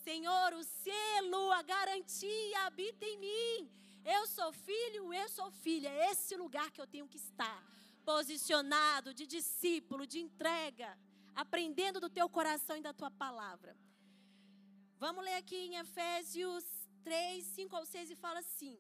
Senhor, 0.08 0.54
o 0.54 0.64
selo, 0.64 1.52
a 1.52 1.62
garantia 1.62 2.60
habita 2.66 3.04
em 3.06 3.18
mim. 3.18 3.70
Eu 4.06 4.26
sou 4.26 4.54
filho, 4.54 5.14
eu 5.14 5.28
sou 5.28 5.52
filha. 5.52 5.90
É 5.90 6.12
esse 6.12 6.34
lugar 6.38 6.72
que 6.72 6.80
eu 6.80 6.88
tenho 6.88 7.10
que 7.10 7.18
estar. 7.18 7.60
Posicionado 8.06 9.14
de 9.14 9.28
discípulo, 9.28 10.08
de 10.08 10.20
entrega, 10.22 10.98
aprendendo 11.36 12.00
do 12.00 12.10
teu 12.10 12.30
coração 12.30 12.78
e 12.78 12.86
da 12.88 12.94
tua 12.94 13.12
palavra. 13.12 13.76
Vamos 14.98 15.26
ler 15.26 15.36
aqui 15.42 15.58
em 15.58 15.76
Efésios 15.76 16.64
3, 17.04 17.44
5 17.44 17.76
ao 17.76 17.86
6 17.86 18.12
e 18.12 18.16
fala 18.16 18.40
assim: 18.40 18.80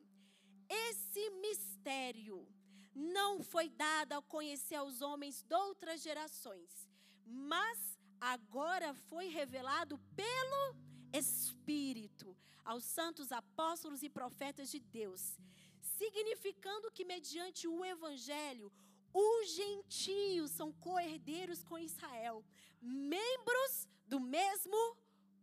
Esse 0.69 1.29
mistério 1.45 2.47
não 2.95 3.43
foi 3.43 3.67
dado 3.67 4.13
a 4.13 4.21
conhecer 4.21 4.75
aos 4.75 5.01
homens 5.01 5.41
de 5.41 5.53
outras 5.53 6.01
gerações, 6.01 6.89
mas 7.25 7.99
agora 8.21 8.93
foi 9.09 9.27
revelado 9.27 9.99
pelo 10.15 10.86
Espírito 11.13 12.35
aos 12.63 12.83
santos 12.83 13.31
apóstolos 13.31 14.03
e 14.03 14.09
profetas 14.09 14.69
de 14.69 14.79
Deus, 14.79 15.37
significando 15.79 16.91
que, 16.91 17.05
mediante 17.05 17.67
o 17.67 17.83
Evangelho, 17.83 18.71
os 19.13 19.55
gentios 19.55 20.51
são 20.51 20.71
co-herdeiros 20.73 21.63
com 21.63 21.79
Israel, 21.79 22.43
membros 22.81 23.87
do 24.05 24.19
mesmo 24.19 24.97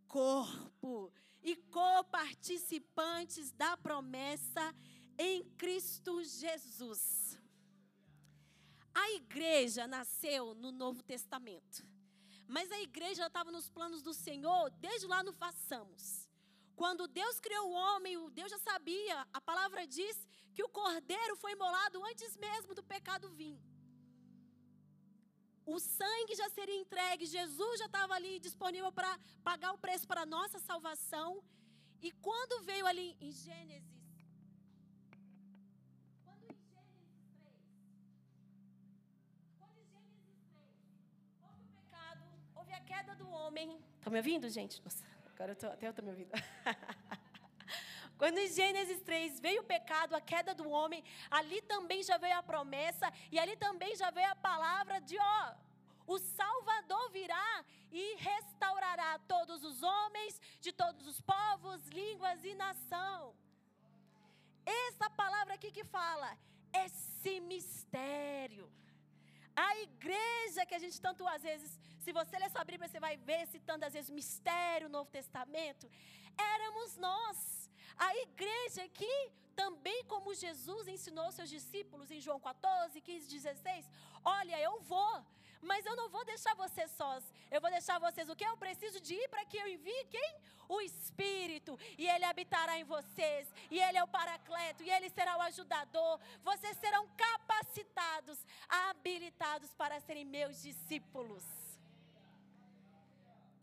corpo 0.07 1.11
e 1.41 1.55
coparticipantes 1.55 3.51
da 3.51 3.75
promessa 3.75 4.73
em 5.17 5.43
Cristo 5.57 6.23
Jesus. 6.23 7.39
A 8.93 9.11
igreja 9.11 9.87
nasceu 9.87 10.55
no 10.55 10.71
Novo 10.71 11.03
Testamento. 11.03 11.94
Mas 12.47 12.71
a 12.71 12.79
igreja 12.79 13.25
estava 13.25 13.51
nos 13.51 13.69
planos 13.69 14.01
do 14.01 14.13
Senhor 14.13 14.69
desde 14.71 15.07
lá 15.07 15.23
no 15.23 15.33
façamos. 15.33 16.29
Quando 16.75 17.07
Deus 17.07 17.39
criou 17.39 17.69
o 17.69 17.73
homem, 17.73 18.29
Deus 18.31 18.51
já 18.51 18.59
sabia, 18.59 19.27
a 19.33 19.41
palavra 19.41 19.87
diz 19.87 20.15
que 20.53 20.63
o 20.63 20.69
cordeiro 20.69 21.35
foi 21.37 21.53
imolado 21.53 22.03
antes 22.03 22.35
mesmo 22.37 22.75
do 22.75 22.83
pecado 22.83 23.29
vir. 23.29 23.57
O 25.65 25.79
sangue 25.79 26.35
já 26.35 26.47
seria 26.49 26.75
entregue, 26.75 27.25
Jesus 27.25 27.79
já 27.79 27.87
estava 27.87 28.13
ali 28.13 28.39
disponível 28.39 28.91
para 28.91 29.17
pagar 29.43 29.71
o 29.73 29.77
preço 29.77 30.05
para 30.07 30.21
a 30.21 30.25
nossa 30.25 30.59
salvação. 30.59 31.43
E 32.01 32.11
quando 32.11 32.61
veio 32.61 32.85
ali 32.85 33.17
em 33.19 33.31
Gênesis 33.31 33.94
queda 42.95 43.15
do 43.15 43.29
homem. 43.29 43.77
Estão 43.97 44.11
me 44.11 44.19
ouvindo, 44.19 44.49
gente? 44.49 44.81
Nossa, 44.83 45.05
agora 45.33 45.51
eu 45.51 45.55
tô, 45.55 45.67
até 45.67 45.85
eu 45.87 45.89
estou 45.89 46.05
me 46.05 46.11
ouvindo. 46.11 46.31
Quando 48.17 48.37
em 48.37 48.47
Gênesis 48.47 49.01
3 49.01 49.41
veio 49.41 49.61
o 49.61 49.65
pecado, 49.65 50.15
a 50.15 50.21
queda 50.21 50.53
do 50.55 50.69
homem, 50.69 51.03
ali 51.29 51.61
também 51.73 52.01
já 52.01 52.17
veio 52.17 52.37
a 52.37 52.43
promessa, 52.43 53.11
e 53.29 53.37
ali 53.37 53.57
também 53.57 53.93
já 54.01 54.09
veio 54.11 54.29
a 54.31 54.35
palavra 54.35 55.01
de, 55.01 55.17
ó, 55.19 55.55
o 56.07 56.17
Salvador 56.17 57.09
virá 57.11 57.65
e 57.91 58.15
restaurará 58.15 59.19
todos 59.27 59.63
os 59.65 59.83
homens, 59.83 60.39
de 60.61 60.71
todos 60.71 61.05
os 61.05 61.19
povos, 61.19 61.85
línguas 61.87 62.45
e 62.45 62.55
nação. 62.55 63.35
Essa 64.65 65.09
palavra 65.09 65.55
aqui 65.55 65.69
que 65.69 65.83
fala, 65.83 66.37
esse 66.85 67.41
mistério. 67.41 68.71
A 69.55 69.77
igreja 69.79 70.65
que 70.65 70.75
a 70.75 70.79
gente 70.79 70.99
tanto 71.01 71.27
às 71.27 71.41
vezes, 71.41 71.79
se 72.05 72.11
você 72.19 72.37
ler 72.37 72.51
sua 72.51 72.63
Bíblia, 72.63 72.87
você 72.87 72.99
vai 72.99 73.15
ver 73.17 73.47
citando 73.47 73.83
às 73.83 73.93
vezes 73.93 74.11
mistério, 74.19 74.93
Novo 74.95 75.09
Testamento, 75.19 75.89
éramos 76.53 76.97
nós. 76.97 77.37
A 77.97 78.15
igreja 78.17 78.87
que 78.99 79.13
também 79.55 80.03
como 80.05 80.35
Jesus 80.45 80.87
ensinou 80.87 81.31
seus 81.31 81.49
discípulos 81.49 82.11
em 82.11 82.21
João 82.21 82.39
14, 82.39 83.01
15, 83.01 83.27
16, 83.27 83.89
olha, 84.23 84.59
eu 84.59 84.79
vou, 84.81 85.25
mas 85.63 85.83
eu 85.85 85.95
não 85.95 86.07
vou 86.15 86.23
deixar 86.25 86.53
vocês 86.53 86.91
sós. 86.91 87.23
Eu 87.49 87.59
vou 87.59 87.71
deixar 87.71 87.97
vocês 87.97 88.29
o 88.29 88.35
que? 88.35 88.45
Eu 88.45 88.57
preciso 88.57 88.99
de 88.99 89.15
ir 89.15 89.27
para 89.29 89.45
que 89.45 89.57
eu 89.57 89.67
envie 89.67 90.05
quem? 90.11 90.35
O 90.69 90.81
Espírito. 90.81 91.79
E 91.97 92.07
Ele 92.07 92.25
habitará 92.25 92.77
em 92.77 92.83
vocês. 92.83 93.51
E 93.71 93.79
Ele 93.79 93.97
é 93.97 94.03
o 94.03 94.07
Paracleto. 94.07 94.83
E 94.83 94.91
Ele 94.91 95.09
será 95.09 95.37
o 95.37 95.41
ajudador. 95.41 96.19
Vocês 96.43 96.77
serão 96.77 97.07
capacitados, 97.25 98.37
habilitados 98.67 99.73
para 99.73 99.99
serem 100.01 100.25
meus 100.25 100.61
discípulos. 100.61 101.64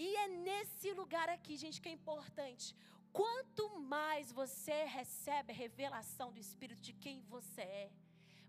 E 0.04 0.16
é 0.16 0.26
nesse 0.26 0.92
lugar 1.00 1.28
aqui, 1.28 1.56
gente, 1.56 1.80
que 1.80 1.88
é 1.88 1.92
importante. 1.92 2.74
Quanto 3.12 3.64
mais 3.94 4.32
você 4.32 4.78
recebe 4.84 5.52
a 5.52 5.54
revelação 5.64 6.32
do 6.32 6.40
Espírito 6.40 6.80
de 6.80 6.92
quem 6.92 7.20
você 7.34 7.60
é, 7.60 7.90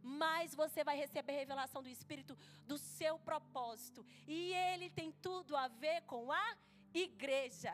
mais 0.01 0.55
você 0.55 0.83
vai 0.83 0.97
receber 0.97 1.33
a 1.33 1.41
revelação 1.43 1.83
do 1.83 1.89
Espírito 1.89 2.35
do 2.65 2.77
seu 2.79 3.19
propósito. 3.19 4.03
E 4.27 4.39
ele 4.71 4.89
tem 4.89 5.11
tudo 5.27 5.55
a 5.55 5.67
ver 5.67 6.01
com 6.13 6.31
a 6.31 6.57
igreja. 6.91 7.73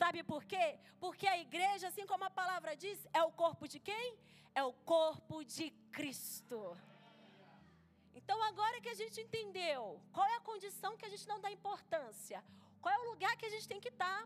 Sabe 0.00 0.22
por 0.22 0.42
quê? 0.52 0.66
Porque 0.98 1.26
a 1.26 1.38
igreja, 1.46 1.88
assim 1.88 2.06
como 2.06 2.24
a 2.24 2.30
palavra 2.30 2.74
diz, 2.74 2.98
é 3.12 3.22
o 3.22 3.32
corpo 3.32 3.68
de 3.68 3.78
quem? 3.78 4.16
É 4.54 4.64
o 4.64 4.72
corpo 4.72 5.44
de 5.44 5.70
Cristo. 5.92 6.60
Então, 8.14 8.42
agora 8.42 8.80
que 8.80 8.88
a 8.88 8.94
gente 8.94 9.20
entendeu 9.20 10.00
qual 10.14 10.26
é 10.26 10.36
a 10.36 10.46
condição 10.52 10.96
que 10.96 11.04
a 11.04 11.12
gente 11.14 11.28
não 11.28 11.40
dá 11.40 11.50
importância, 11.50 12.42
qual 12.88 12.98
é 12.98 13.00
o 13.04 13.10
lugar 13.12 13.32
que 13.36 13.46
a 13.48 13.52
gente 13.54 13.68
tem 13.70 13.80
que 13.84 13.90
estar 13.94 14.18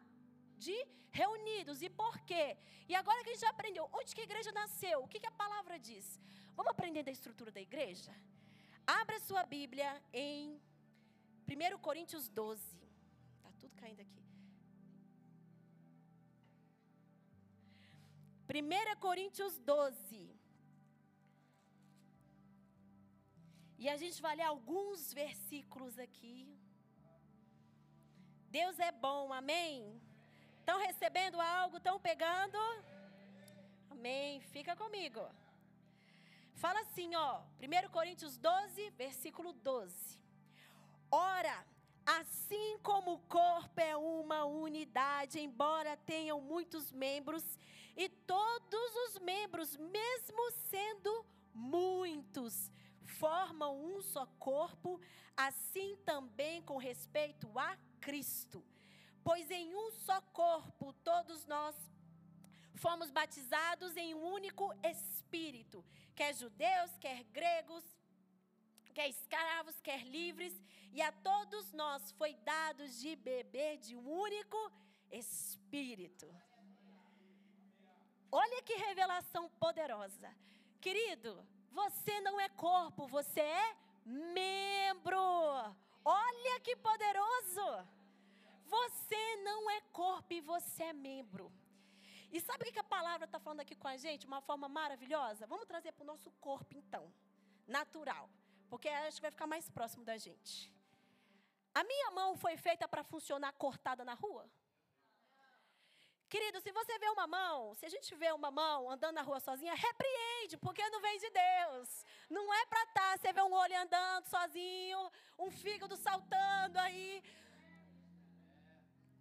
de 0.64 0.76
reunidos 1.20 1.78
e 1.86 1.88
por 2.00 2.14
quê? 2.28 2.44
E 2.90 2.94
agora 3.00 3.22
que 3.22 3.30
a 3.30 3.32
gente 3.32 3.44
já 3.46 3.50
aprendeu 3.54 3.84
onde 3.98 4.14
que 4.14 4.20
a 4.24 4.28
igreja 4.28 4.52
nasceu, 4.52 4.98
o 5.02 5.08
que, 5.08 5.18
que 5.22 5.30
a 5.30 5.38
palavra 5.42 5.76
diz? 5.88 6.06
Vamos 6.58 6.70
aprender 6.74 7.02
da 7.08 7.10
estrutura 7.10 7.50
da 7.56 7.62
igreja? 7.68 8.12
Abra 8.86 9.18
sua 9.28 9.42
Bíblia 9.54 9.90
em 10.12 10.60
1 11.48 11.78
Coríntios 11.86 12.28
12. 12.28 12.62
Está 13.36 13.50
tudo 13.58 13.74
caindo 13.82 14.02
aqui. 14.06 14.22
1 18.62 19.00
Coríntios 19.06 19.58
12. 19.58 20.36
E 23.76 23.88
a 23.88 23.96
gente 23.96 24.22
vai 24.22 24.36
ler 24.36 24.48
alguns 24.54 25.12
versículos 25.12 25.98
aqui. 25.98 26.36
Deus 28.52 28.78
é 28.78 28.92
bom, 28.92 29.32
amém? 29.32 29.98
Estão 30.60 30.78
recebendo 30.78 31.40
algo? 31.40 31.78
Estão 31.78 31.98
pegando? 31.98 32.58
Amém. 33.90 34.42
Fica 34.42 34.76
comigo. 34.76 35.22
Fala 36.56 36.80
assim, 36.80 37.14
ó, 37.14 37.40
1 37.58 37.88
Coríntios 37.90 38.36
12, 38.36 38.90
versículo 38.90 39.54
12. 39.54 40.20
Ora, 41.10 41.64
assim 42.04 42.78
como 42.82 43.14
o 43.14 43.18
corpo 43.20 43.80
é 43.80 43.96
uma 43.96 44.44
unidade, 44.44 45.40
embora 45.40 45.96
tenham 45.96 46.38
muitos 46.38 46.92
membros, 46.92 47.58
e 47.96 48.06
todos 48.10 48.96
os 49.06 49.18
membros, 49.20 49.78
mesmo 49.78 50.50
sendo 50.68 51.24
muitos, 51.54 52.70
formam 53.18 53.82
um 53.82 54.02
só 54.02 54.26
corpo, 54.38 55.00
assim 55.34 55.96
também 56.04 56.60
com 56.60 56.76
respeito 56.76 57.58
a 57.58 57.78
Cristo. 58.06 58.60
Pois 59.24 59.50
em 59.50 59.74
um 59.82 59.88
só 60.06 60.20
corpo 60.42 60.92
todos 61.10 61.46
nós 61.46 61.76
fomos 62.84 63.10
batizados 63.10 63.96
em 63.96 64.14
um 64.14 64.24
único 64.38 64.64
Espírito 64.82 65.84
quer 66.14 66.34
judeus, 66.34 66.90
quer 66.98 67.24
gregos, 67.24 67.84
quer 68.94 69.08
escravos, 69.08 69.80
quer 69.80 70.02
livres, 70.06 70.54
e 70.92 71.00
a 71.00 71.10
todos 71.10 71.72
nós 71.72 72.12
foi 72.12 72.34
dado 72.34 72.86
de 72.88 73.16
beber 73.16 73.78
de 73.78 73.96
um 73.96 74.08
único 74.08 74.72
Espírito. 75.10 76.28
Olha 78.30 78.62
que 78.62 78.74
revelação 78.74 79.48
poderosa. 79.58 80.34
Querido, 80.80 81.46
você 81.70 82.20
não 82.20 82.40
é 82.40 82.48
corpo, 82.48 83.06
você 83.06 83.40
é 83.40 83.76
membro. 84.04 85.74
Olha 86.04 86.60
que 86.60 86.74
poderoso. 86.76 87.86
Você 88.66 89.36
não 89.44 89.70
é 89.70 89.80
corpo 89.92 90.32
e 90.32 90.40
você 90.40 90.84
é 90.84 90.92
membro. 90.92 91.52
E 92.30 92.40
sabe 92.40 92.62
o 92.62 92.72
que 92.72 92.78
a 92.78 92.84
palavra 92.84 93.26
está 93.26 93.38
falando 93.38 93.60
aqui 93.60 93.74
com 93.74 93.88
a 93.88 93.96
gente? 93.96 94.26
Uma 94.26 94.40
forma 94.40 94.68
maravilhosa? 94.68 95.46
Vamos 95.46 95.66
trazer 95.66 95.92
para 95.92 96.02
o 96.02 96.06
nosso 96.06 96.30
corpo, 96.40 96.74
então, 96.74 97.12
natural. 97.66 98.30
Porque 98.70 98.88
acho 98.88 99.16
que 99.16 99.22
vai 99.22 99.30
ficar 99.30 99.46
mais 99.46 99.68
próximo 99.68 100.04
da 100.04 100.16
gente. 100.16 100.72
A 101.74 101.84
minha 101.84 102.10
mão 102.10 102.34
foi 102.36 102.56
feita 102.56 102.88
para 102.88 103.04
funcionar 103.04 103.52
cortada 103.52 104.02
na 104.04 104.14
rua? 104.14 104.48
Querido, 106.32 106.62
se 106.62 106.72
você 106.72 106.98
vê 106.98 107.08
uma 107.10 107.26
mão, 107.26 107.74
se 107.74 107.84
a 107.84 107.90
gente 107.90 108.14
vê 108.14 108.32
uma 108.32 108.50
mão 108.50 108.90
andando 108.90 109.16
na 109.16 109.20
rua 109.20 109.38
sozinha, 109.38 109.74
repreende, 109.74 110.56
porque 110.56 110.82
não 110.88 110.98
vem 110.98 111.18
de 111.18 111.28
Deus. 111.28 112.06
Não 112.30 112.54
é 112.54 112.64
para 112.64 112.82
estar, 112.84 113.10
tá, 113.10 113.18
você 113.18 113.34
vê 113.34 113.42
um 113.42 113.52
olho 113.52 113.78
andando 113.78 114.26
sozinho, 114.28 115.12
um 115.38 115.50
fígado 115.50 115.94
saltando 115.94 116.78
aí. 116.78 117.22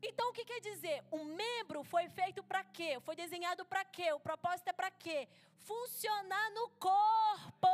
Então, 0.01 0.29
o 0.29 0.33
que 0.33 0.45
quer 0.45 0.61
dizer? 0.61 1.03
Um 1.11 1.25
membro 1.25 1.83
foi 1.83 2.07
feito 2.07 2.41
para 2.43 2.63
quê? 2.63 2.97
Foi 3.01 3.13
desenhado 3.13 3.65
para 3.65 3.83
quê? 3.83 4.13
O 4.13 4.19
propósito 4.29 4.69
é 4.69 4.73
para 4.81 4.89
quê? 4.89 5.27
Funcionar 5.67 6.49
no 6.51 6.69
corpo. 6.87 7.67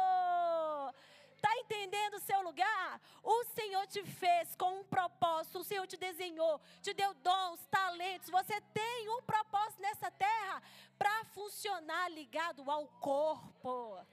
Está 1.37 1.55
entendendo 1.59 2.15
o 2.15 2.19
seu 2.19 2.41
lugar? 2.41 2.99
O 3.23 3.43
Senhor 3.45 3.85
te 3.85 4.03
fez 4.03 4.55
com 4.55 4.79
um 4.79 4.83
propósito, 4.83 5.59
o 5.59 5.63
Senhor 5.63 5.85
te 5.85 5.95
desenhou, 5.95 6.59
te 6.81 6.93
deu 6.95 7.13
dons, 7.13 7.63
talentos. 7.67 8.29
Você 8.29 8.59
tem 8.73 9.07
um 9.15 9.21
propósito 9.21 9.79
nessa 9.79 10.09
terra 10.09 10.61
para 10.97 11.25
funcionar 11.25 12.09
ligado 12.09 12.69
ao 12.71 12.87
corpo. 12.99 14.03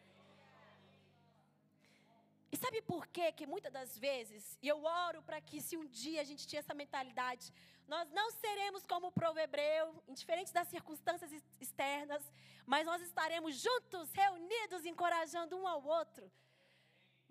E 2.52 2.56
sabe 2.58 2.82
por 2.82 3.06
quê? 3.06 3.32
Que 3.32 3.46
muitas 3.46 3.72
das 3.72 3.98
vezes, 3.98 4.58
e 4.62 4.68
eu 4.68 4.84
oro 4.84 5.22
para 5.22 5.40
que 5.40 5.62
se 5.62 5.78
um 5.78 5.86
dia 5.86 6.20
a 6.20 6.24
gente 6.24 6.46
tinha 6.46 6.60
essa 6.60 6.74
mentalidade, 6.74 7.52
nós 7.88 8.08
não 8.10 8.30
seremos 8.32 8.84
como 8.84 9.06
o 9.08 9.12
povo 9.12 9.38
hebreu, 9.38 9.86
indiferente 10.06 10.52
das 10.52 10.68
circunstâncias 10.68 11.32
externas, 11.58 12.22
mas 12.66 12.86
nós 12.86 13.00
estaremos 13.02 13.56
juntos, 13.56 14.12
reunidos, 14.12 14.84
encorajando 14.84 15.56
um 15.56 15.66
ao 15.66 15.82
outro. 15.82 16.30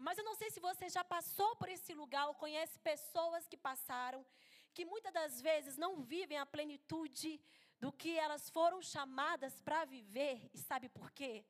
Mas 0.03 0.17
eu 0.17 0.25
não 0.25 0.35
sei 0.35 0.51
se 0.51 0.59
você 0.59 0.89
já 0.89 1.01
passou 1.01 1.55
por 1.55 1.69
esse 1.69 1.93
lugar 1.93 2.27
ou 2.27 2.35
conhece 2.35 2.77
pessoas 2.79 3.47
que 3.47 3.55
passaram, 3.55 4.25
que 4.73 4.83
muitas 4.83 5.13
das 5.13 5.41
vezes 5.41 5.77
não 5.77 6.01
vivem 6.01 6.37
a 6.37 6.45
plenitude 6.45 7.39
do 7.79 7.89
que 7.89 8.11
elas 8.25 8.49
foram 8.49 8.81
chamadas 8.81 9.61
para 9.61 9.85
viver. 9.85 10.49
E 10.53 10.57
sabe 10.57 10.89
por 10.89 11.09
quê? 11.11 11.45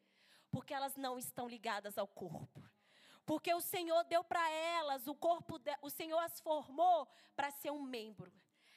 Porque 0.52 0.72
elas 0.72 0.96
não 0.96 1.18
estão 1.18 1.48
ligadas 1.48 1.98
ao 1.98 2.08
corpo. 2.08 2.64
Porque 3.26 3.52
o 3.56 3.60
Senhor 3.60 4.04
deu 4.04 4.24
para 4.24 4.48
elas, 4.52 5.08
o 5.08 5.16
corpo, 5.16 5.58
de, 5.58 5.76
o 5.82 5.90
Senhor 5.90 6.20
as 6.20 6.40
formou 6.40 7.08
para 7.36 7.50
ser 7.50 7.72
um 7.72 7.82
membro. 7.82 8.32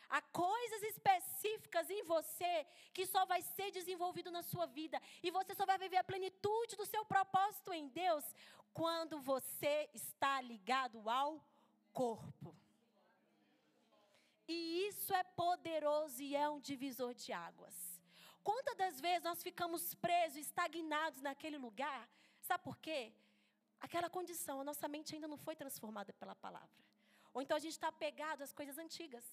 Há 0.08 0.22
coisas 0.22 0.82
específicas 0.84 1.90
em 1.90 2.02
você 2.04 2.66
que 2.94 3.04
só 3.04 3.26
vai 3.26 3.42
ser 3.42 3.70
desenvolvido 3.72 4.30
na 4.30 4.42
sua 4.42 4.64
vida. 4.64 5.02
E 5.22 5.30
você 5.30 5.54
só 5.54 5.66
vai 5.66 5.76
viver 5.76 5.96
a 5.96 6.04
plenitude 6.04 6.76
do 6.76 6.86
seu 6.86 7.04
propósito 7.04 7.74
em 7.74 7.88
Deus 7.88 8.24
quando 8.78 9.18
você 9.32 9.88
está 9.94 10.34
ligado 10.52 10.98
ao 11.08 11.30
corpo. 12.00 12.54
E 14.46 14.58
isso 14.88 15.14
é 15.14 15.24
poderoso 15.42 16.18
e 16.22 16.36
é 16.36 16.46
um 16.54 16.60
divisor 16.60 17.12
de 17.22 17.32
águas. 17.32 17.76
Quantas 18.48 18.76
das 18.82 19.00
vezes 19.00 19.24
nós 19.28 19.42
ficamos 19.42 19.94
presos, 19.94 20.36
estagnados 20.46 21.22
naquele 21.22 21.58
lugar? 21.66 22.02
Sabe 22.48 22.62
por 22.68 22.76
quê? 22.86 23.00
Aquela 23.80 24.10
condição, 24.10 24.60
a 24.60 24.68
nossa 24.70 24.86
mente 24.94 25.14
ainda 25.14 25.26
não 25.32 25.38
foi 25.46 25.56
transformada 25.56 26.12
pela 26.12 26.34
palavra. 26.34 26.80
Ou 27.32 27.40
então 27.40 27.56
a 27.56 27.62
gente 27.64 27.76
está 27.78 27.88
apegado 27.88 28.42
às 28.42 28.52
coisas 28.52 28.76
antigas. 28.76 29.24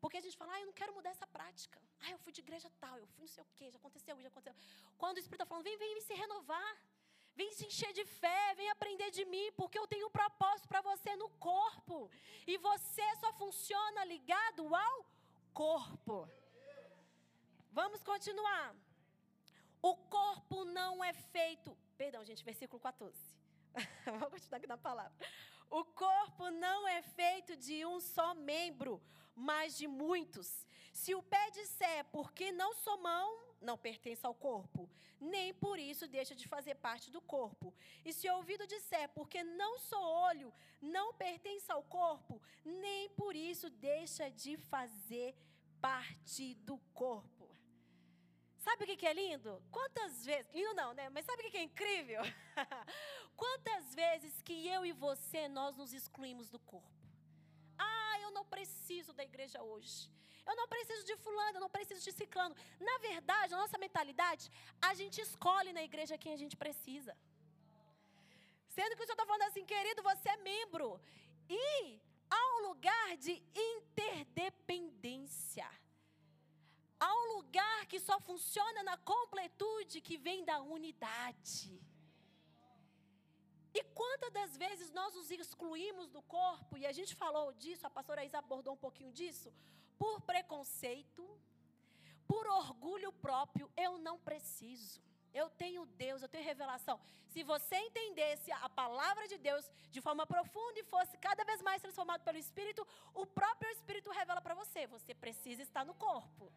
Porque 0.00 0.16
a 0.16 0.24
gente 0.24 0.36
fala, 0.40 0.54
ah, 0.54 0.60
eu 0.60 0.66
não 0.66 0.78
quero 0.80 0.94
mudar 0.94 1.10
essa 1.10 1.26
prática. 1.26 1.78
Ah, 2.00 2.10
eu 2.10 2.18
fui 2.24 2.32
de 2.32 2.40
igreja 2.40 2.70
tal, 2.80 2.96
eu 2.98 3.06
fui 3.08 3.20
não 3.26 3.28
sei 3.28 3.42
o 3.42 3.50
quê, 3.54 3.70
já 3.70 3.78
aconteceu, 3.82 4.20
já 4.26 4.28
aconteceu. 4.28 4.54
Quando 4.96 5.16
o 5.16 5.20
Espírito 5.20 5.42
está 5.42 5.46
falando, 5.46 5.64
vem, 5.64 5.76
vem 5.76 6.00
se 6.00 6.14
renovar. 6.14 6.72
Vem 7.38 7.52
se 7.52 7.64
encher 7.66 7.92
de 7.92 8.04
fé, 8.04 8.54
vem 8.56 8.68
aprender 8.70 9.10
de 9.12 9.24
mim, 9.24 9.52
porque 9.56 9.78
eu 9.78 9.86
tenho 9.86 10.08
um 10.08 10.10
propósito 10.10 10.66
para 10.66 10.80
você 10.80 11.14
no 11.14 11.28
corpo. 11.50 12.10
E 12.44 12.56
você 12.58 13.06
só 13.20 13.32
funciona 13.34 14.04
ligado 14.04 14.74
ao 14.74 15.06
corpo. 15.54 16.28
Vamos 17.70 18.02
continuar. 18.02 18.74
O 19.80 19.94
corpo 20.18 20.64
não 20.64 21.04
é 21.04 21.12
feito. 21.12 21.78
Perdão, 21.96 22.24
gente, 22.24 22.42
versículo 22.44 22.80
14. 22.80 23.16
Vamos 24.04 24.30
continuar 24.30 24.58
aqui 24.58 24.66
na 24.66 24.76
palavra. 24.76 25.16
O 25.70 25.84
corpo 25.84 26.50
não 26.50 26.88
é 26.88 27.02
feito 27.02 27.56
de 27.56 27.86
um 27.86 28.00
só 28.00 28.34
membro, 28.34 29.00
mas 29.36 29.76
de 29.76 29.86
muitos. 29.86 30.66
Se 30.92 31.14
o 31.14 31.22
pé 31.22 31.50
disser, 31.52 32.04
porque 32.06 32.50
não 32.50 32.74
sou 32.74 32.98
mão, 32.98 33.47
não 33.60 33.76
pertence 33.76 34.24
ao 34.24 34.34
corpo, 34.34 34.88
nem 35.20 35.52
por 35.52 35.78
isso 35.78 36.06
deixa 36.06 36.34
de 36.34 36.46
fazer 36.46 36.76
parte 36.76 37.10
do 37.10 37.20
corpo. 37.20 37.74
E 38.04 38.12
se 38.12 38.28
o 38.28 38.36
ouvido 38.36 38.66
disser, 38.66 39.08
porque 39.10 39.42
não 39.42 39.78
sou 39.78 40.02
olho, 40.02 40.52
não 40.80 41.12
pertence 41.14 41.70
ao 41.70 41.82
corpo, 41.82 42.40
nem 42.64 43.08
por 43.10 43.34
isso 43.34 43.68
deixa 43.70 44.30
de 44.30 44.56
fazer 44.56 45.34
parte 45.80 46.54
do 46.54 46.78
corpo. 46.94 47.48
Sabe 48.58 48.84
o 48.84 48.96
que 48.96 49.06
é 49.06 49.12
lindo? 49.12 49.62
Quantas 49.70 50.24
vezes, 50.24 50.52
lindo 50.52 50.74
não, 50.74 50.92
né? 50.92 51.08
Mas 51.08 51.24
sabe 51.24 51.42
o 51.46 51.50
que 51.50 51.56
é 51.56 51.62
incrível? 51.62 52.22
Quantas 53.36 53.94
vezes 53.94 54.42
que 54.42 54.66
eu 54.66 54.84
e 54.84 54.92
você 54.92 55.48
nós 55.48 55.76
nos 55.76 55.92
excluímos 55.92 56.50
do 56.50 56.58
corpo? 56.58 56.97
Eu 58.28 58.32
não 58.38 58.44
preciso 58.56 59.12
da 59.18 59.24
igreja 59.30 59.58
hoje. 59.70 59.98
Eu 60.48 60.54
não 60.60 60.66
preciso 60.74 61.02
de 61.10 61.16
fulano, 61.24 61.56
eu 61.56 61.64
não 61.64 61.72
preciso 61.76 62.02
de 62.06 62.12
ciclano. 62.20 62.54
Na 62.88 62.96
verdade, 63.08 63.54
a 63.54 63.60
nossa 63.62 63.78
mentalidade, 63.84 64.44
a 64.88 64.92
gente 65.00 65.16
escolhe 65.26 65.72
na 65.78 65.82
igreja 65.88 66.20
quem 66.22 66.32
a 66.34 66.40
gente 66.42 66.56
precisa. 66.64 67.12
Sendo 68.76 68.94
que 68.96 69.02
o 69.02 69.06
Senhor 69.06 69.18
está 69.18 69.26
falando 69.30 69.48
assim, 69.48 69.64
querido, 69.72 70.02
você 70.10 70.28
é 70.34 70.36
membro. 70.50 70.86
E 71.48 71.64
há 72.36 72.42
um 72.56 72.60
lugar 72.68 73.08
de 73.16 73.34
interdependência. 73.70 75.68
Há 77.00 77.10
um 77.20 77.26
lugar 77.36 77.80
que 77.86 78.00
só 78.08 78.16
funciona 78.20 78.82
na 78.82 78.96
completude 79.12 80.00
que 80.00 80.16
vem 80.18 80.44
da 80.50 80.60
unidade. 80.60 81.80
E 83.74 83.82
quantas 83.82 84.32
das 84.32 84.56
vezes 84.56 84.90
nós 84.90 85.14
nos 85.14 85.30
excluímos 85.30 86.08
do 86.08 86.22
corpo, 86.22 86.76
e 86.76 86.86
a 86.86 86.92
gente 86.92 87.14
falou 87.14 87.52
disso, 87.52 87.86
a 87.86 87.90
pastora 87.90 88.24
Isa 88.24 88.38
abordou 88.38 88.74
um 88.74 88.84
pouquinho 88.86 89.12
disso, 89.12 89.52
por 89.98 90.20
preconceito, 90.22 91.24
por 92.26 92.46
orgulho 92.46 93.12
próprio, 93.12 93.70
eu 93.76 93.98
não 93.98 94.18
preciso. 94.18 95.00
Eu 95.32 95.48
tenho 95.50 95.84
Deus, 95.86 96.22
eu 96.22 96.28
tenho 96.28 96.44
revelação. 96.44 96.98
Se 97.28 97.42
você 97.42 97.76
entendesse 97.76 98.50
a 98.50 98.68
palavra 98.68 99.28
de 99.28 99.36
Deus 99.36 99.70
de 99.90 100.00
forma 100.00 100.26
profunda 100.26 100.80
e 100.80 100.84
fosse 100.84 101.16
cada 101.18 101.44
vez 101.44 101.60
mais 101.62 101.82
transformado 101.82 102.22
pelo 102.22 102.38
Espírito, 102.38 102.86
o 103.14 103.26
próprio 103.26 103.70
Espírito 103.70 104.10
revela 104.10 104.40
para 104.40 104.54
você: 104.54 104.86
você 104.86 105.14
precisa 105.14 105.62
estar 105.62 105.84
no 105.84 105.94
corpo. 105.94 106.50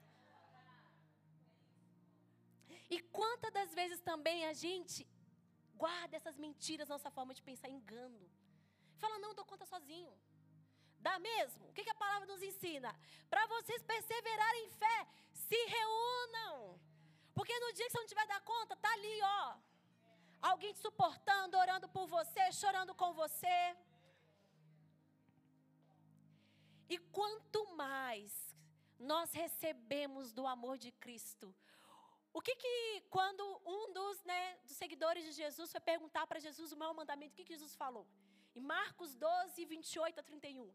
E 2.90 3.00
quantas 3.18 3.52
das 3.54 3.74
vezes 3.74 4.00
também 4.02 4.46
a 4.46 4.54
gente 4.54 5.08
guarda 5.84 6.18
essas 6.20 6.38
mentiras 6.46 6.94
nossa 6.94 7.10
forma 7.18 7.34
de 7.38 7.44
pensar, 7.50 7.70
engano. 7.70 8.22
Fala, 9.02 9.18
não, 9.24 9.34
dou 9.38 9.46
conta 9.52 9.66
sozinho. 9.74 10.14
Dá 11.08 11.16
mesmo? 11.30 11.64
O 11.70 11.74
que, 11.74 11.86
que 11.86 11.96
a 11.96 12.02
palavra 12.04 12.28
nos 12.32 12.44
ensina? 12.50 12.90
Para 13.32 13.44
vocês 13.54 13.82
perseverarem 13.92 14.64
em 14.66 14.72
fé, 14.84 14.98
se 15.46 15.60
reúnam. 15.78 16.56
Porque 17.38 17.56
no 17.64 17.74
dia 17.74 17.86
que 17.86 17.94
você 17.94 18.02
não 18.02 18.12
tiver 18.14 18.28
dar 18.28 18.42
conta, 18.54 18.76
tá 18.84 18.92
ali, 18.98 19.16
ó. 19.40 19.46
Alguém 20.50 20.74
te 20.74 20.82
suportando, 20.88 21.58
orando 21.64 21.88
por 21.96 22.06
você, 22.16 22.44
chorando 22.62 22.94
com 23.02 23.12
você. 23.22 23.58
E 26.94 26.98
quanto 27.18 27.60
mais 27.84 28.32
nós 29.12 29.32
recebemos 29.44 30.34
do 30.38 30.46
amor 30.56 30.78
de 30.78 30.92
Cristo, 31.04 31.48
o 32.34 32.42
que 32.42 32.56
que, 32.56 33.04
quando 33.10 33.44
um 33.66 33.92
dos, 33.94 34.24
né, 34.24 34.58
dos 34.64 34.78
seguidores 34.78 35.24
de 35.26 35.32
Jesus 35.32 35.72
foi 35.72 35.82
perguntar 35.82 36.26
para 36.28 36.40
Jesus 36.40 36.72
o 36.72 36.78
maior 36.78 36.94
mandamento, 36.94 37.34
o 37.34 37.36
que, 37.36 37.44
que 37.44 37.54
Jesus 37.54 37.76
falou? 37.76 38.08
Em 38.56 38.62
Marcos 38.62 39.16
12, 39.16 39.66
28 39.66 40.20
a 40.20 40.24
31. 40.24 40.74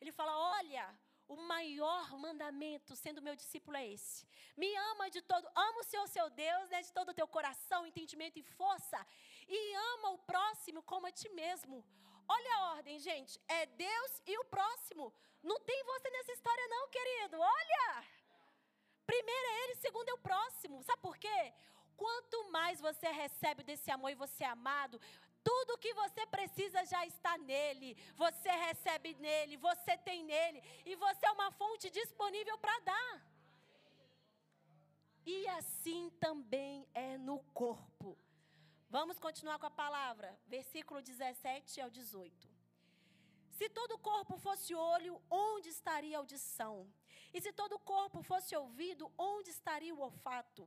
Ele 0.00 0.12
fala: 0.12 0.36
Olha, 0.58 0.84
o 1.28 1.36
maior 1.36 2.16
mandamento, 2.18 2.94
sendo 2.96 3.22
meu 3.22 3.36
discípulo, 3.36 3.76
é 3.76 3.86
esse. 3.86 4.26
Me 4.56 4.74
ama 4.76 5.10
de 5.10 5.22
todo, 5.22 5.46
ama 5.54 5.80
o 5.80 5.84
Senhor 5.84 6.06
seu 6.08 6.28
Deus, 6.30 6.68
né, 6.70 6.82
de 6.82 6.92
todo 6.92 7.10
o 7.10 7.14
teu 7.14 7.28
coração, 7.28 7.86
entendimento 7.86 8.38
e 8.38 8.42
força, 8.42 9.04
e 9.48 9.74
ama 9.94 10.10
o 10.10 10.18
próximo 10.18 10.82
como 10.82 11.06
a 11.06 11.12
ti 11.12 11.28
mesmo. 11.30 11.84
Olha 12.28 12.54
a 12.56 12.70
ordem, 12.74 12.98
gente. 12.98 13.40
É 13.46 13.66
Deus 13.66 14.22
e 14.26 14.36
o 14.38 14.44
próximo. 14.44 15.12
Não 15.42 15.60
tem 15.60 15.84
você 15.84 16.10
nessa 16.10 16.32
história, 16.32 16.68
não, 16.68 16.88
querido. 16.88 17.38
Olha! 17.38 18.15
Primeiro 19.06 19.46
é 19.48 19.64
ele, 19.64 19.74
segundo 19.76 20.08
é 20.08 20.14
o 20.14 20.18
próximo. 20.18 20.82
Sabe 20.82 21.00
por 21.00 21.16
quê? 21.16 21.52
Quanto 21.96 22.50
mais 22.50 22.80
você 22.80 23.08
recebe 23.08 23.62
desse 23.62 23.90
amor 23.90 24.10
e 24.10 24.14
você 24.14 24.44
é 24.44 24.48
amado, 24.48 25.00
tudo 25.48 25.78
que 25.78 25.94
você 25.94 26.26
precisa 26.26 26.84
já 26.84 27.06
está 27.06 27.38
nele. 27.38 27.96
Você 28.16 28.50
recebe 28.50 29.14
nele, 29.14 29.56
você 29.56 29.96
tem 29.98 30.24
nele. 30.24 30.60
E 30.84 30.96
você 30.96 31.24
é 31.24 31.30
uma 31.30 31.50
fonte 31.52 31.88
disponível 31.88 32.58
para 32.58 32.78
dar. 32.80 33.12
E 35.24 35.46
assim 35.60 36.10
também 36.20 36.86
é 36.94 37.16
no 37.16 37.38
corpo. 37.62 38.18
Vamos 38.88 39.18
continuar 39.18 39.58
com 39.58 39.66
a 39.66 39.70
palavra. 39.84 40.28
Versículo 40.46 41.00
17 41.00 41.80
ao 41.80 41.90
18. 41.90 42.48
Se 43.50 43.68
todo 43.68 43.92
o 43.94 43.98
corpo 43.98 44.36
fosse 44.36 44.74
olho, 44.74 45.20
onde 45.30 45.68
estaria 45.68 46.16
a 46.16 46.20
audição? 46.20 46.74
E 47.36 47.40
se 47.44 47.52
todo 47.52 47.74
o 47.74 47.84
corpo 47.94 48.22
fosse 48.22 48.56
ouvido, 48.56 49.12
onde 49.18 49.50
estaria 49.50 49.94
o 49.94 50.00
olfato? 50.00 50.62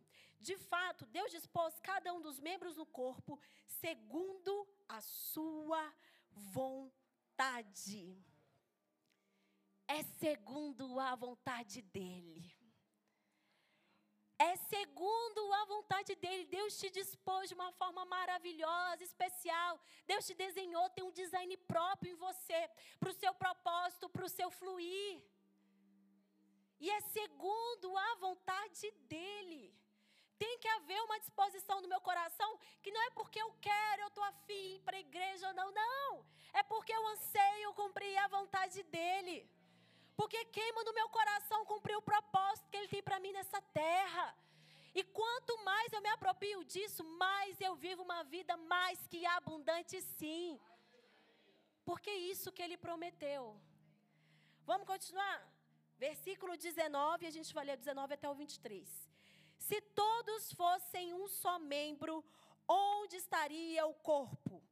De 0.48 0.56
fato, 0.72 1.04
Deus 1.08 1.32
dispôs 1.32 1.80
cada 1.80 2.14
um 2.14 2.22
dos 2.22 2.40
membros 2.40 2.76
do 2.76 2.86
corpo 2.86 3.40
segundo 3.66 4.54
a 4.88 5.02
sua 5.02 5.84
vontade. 6.30 8.04
É 9.88 10.04
segundo 10.24 11.00
a 11.00 11.16
vontade 11.16 11.82
dele. 11.82 12.46
É 14.38 14.56
segundo 14.56 15.42
a 15.62 15.66
vontade 15.66 16.14
dele. 16.24 16.46
Deus 16.46 16.78
te 16.78 16.92
dispôs 16.92 17.50
de 17.50 17.56
uma 17.56 17.72
forma 17.82 18.06
maravilhosa, 18.06 19.04
especial. 19.04 19.82
Deus 20.06 20.24
te 20.28 20.36
desenhou, 20.36 20.88
tem 20.92 21.04
um 21.04 21.18
design 21.24 21.58
próprio 21.74 22.12
em 22.12 22.22
você, 22.28 22.62
para 23.00 23.10
o 23.10 23.20
seu 23.24 23.34
propósito, 23.34 24.08
para 24.08 24.24
o 24.24 24.30
seu 24.38 24.52
fluir. 24.52 25.20
E 26.80 26.90
é 26.90 27.02
segundo 27.02 27.98
a 27.98 28.16
vontade 28.16 28.90
dele. 29.12 29.74
Tem 30.38 30.58
que 30.60 30.68
haver 30.70 31.02
uma 31.04 31.20
disposição 31.20 31.82
no 31.82 31.88
meu 31.88 32.00
coração 32.00 32.58
que 32.82 32.92
não 32.92 33.02
é 33.02 33.10
porque 33.10 33.42
eu 33.42 33.52
quero, 33.60 34.04
eu 34.04 34.08
estou 34.08 34.24
afim 34.24 34.82
para 34.86 34.96
a 34.96 35.00
igreja 35.00 35.48
ou 35.50 35.54
não, 35.54 35.70
não. 35.72 36.26
É 36.54 36.64
porque 36.64 36.94
eu 36.94 37.08
anseio 37.08 37.74
cumprir 37.74 38.18
a 38.18 38.28
vontade 38.28 38.82
dele. 38.84 39.50
Porque 40.16 40.46
queima 40.46 40.84
no 40.84 40.94
meu 40.94 41.10
coração 41.10 41.66
cumprir 41.66 41.98
o 41.98 42.02
propósito 42.02 42.70
que 42.70 42.78
ele 42.78 42.88
tem 42.88 43.04
para 43.04 43.20
mim 43.20 43.34
nessa 43.34 43.62
terra. 43.62 44.36
E 44.94 45.04
quanto 45.04 45.58
mais 45.64 45.92
eu 45.92 46.02
me 46.02 46.10
aproprio 46.10 46.64
disso, 46.64 47.04
mais 47.04 47.60
eu 47.60 47.76
vivo 47.76 48.04
uma 48.04 48.24
vida 48.24 48.56
mais 48.58 49.06
que 49.08 49.26
abundante, 49.26 50.02
sim. 50.02 50.60
Porque 51.84 52.10
é 52.10 52.16
isso 52.16 52.52
que 52.52 52.62
ele 52.62 52.78
prometeu. 52.78 53.60
Vamos 54.66 54.88
continuar? 54.88 55.49
Versículo 56.00 56.56
19, 56.56 57.26
a 57.26 57.30
gente 57.30 57.54
vai 57.54 57.66
ler 57.66 57.78
19 57.78 58.14
até 58.14 58.30
o 58.30 58.34
23. 58.34 58.88
Se 59.58 59.82
todos 59.82 60.54
fossem 60.54 61.14
um 61.14 61.28
só 61.28 61.60
membro, 61.60 62.24
onde 62.68 63.18
estaria 63.18 63.86
o 63.86 63.94
corpo? 63.94 64.64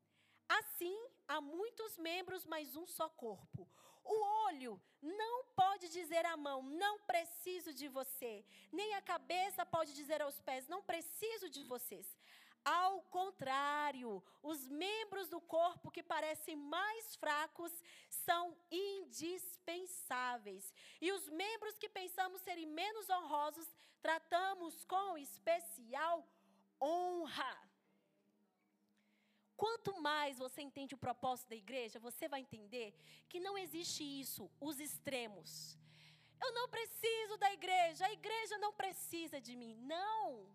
Assim, 0.48 0.98
há 1.28 1.42
muitos 1.42 1.98
membros, 1.98 2.46
mas 2.46 2.78
um 2.78 2.88
só 2.88 3.10
corpo. 3.10 3.68
O 4.06 4.18
olho 4.48 4.82
não 5.02 5.44
pode 5.54 5.90
dizer 5.90 6.26
à 6.26 6.38
mão, 6.38 6.64
não 6.64 7.00
preciso 7.00 7.74
de 7.74 7.90
você. 7.90 8.46
Nem 8.72 8.94
a 8.94 9.02
cabeça 9.02 9.66
pode 9.66 9.94
dizer 9.94 10.22
aos 10.22 10.40
pés, 10.40 10.70
não 10.70 10.82
preciso 10.82 11.50
de 11.50 11.62
vocês. 11.66 12.17
Ao 12.64 13.02
contrário, 13.04 14.24
os 14.42 14.68
membros 14.68 15.30
do 15.30 15.40
corpo 15.40 15.92
que 15.92 16.04
parecem 16.04 16.56
mais 16.56 17.16
fracos 17.16 17.72
são 18.10 18.58
indispensáveis. 18.70 20.74
E 21.00 21.12
os 21.12 21.30
membros 21.30 21.78
que 21.78 21.88
pensamos 21.88 22.42
serem 22.42 22.66
menos 22.66 23.10
honrosos, 23.10 23.68
tratamos 24.02 24.84
com 24.86 25.18
especial 25.18 26.28
honra. 26.82 27.58
Quanto 29.56 30.00
mais 30.00 30.38
você 30.38 30.62
entende 30.62 30.94
o 30.94 31.00
propósito 31.00 31.50
da 31.50 31.56
igreja, 31.56 32.00
você 32.00 32.28
vai 32.28 32.42
entender 32.42 32.94
que 33.28 33.40
não 33.40 33.58
existe 33.58 34.04
isso, 34.04 34.52
os 34.60 34.80
extremos. 34.80 35.76
Eu 36.40 36.54
não 36.54 36.70
preciso 36.70 37.38
da 37.38 37.52
igreja, 37.52 38.06
a 38.06 38.14
igreja 38.14 38.58
não 38.60 38.72
precisa 38.72 39.42
de 39.42 39.56
mim. 39.56 39.76
Não. 39.82 40.48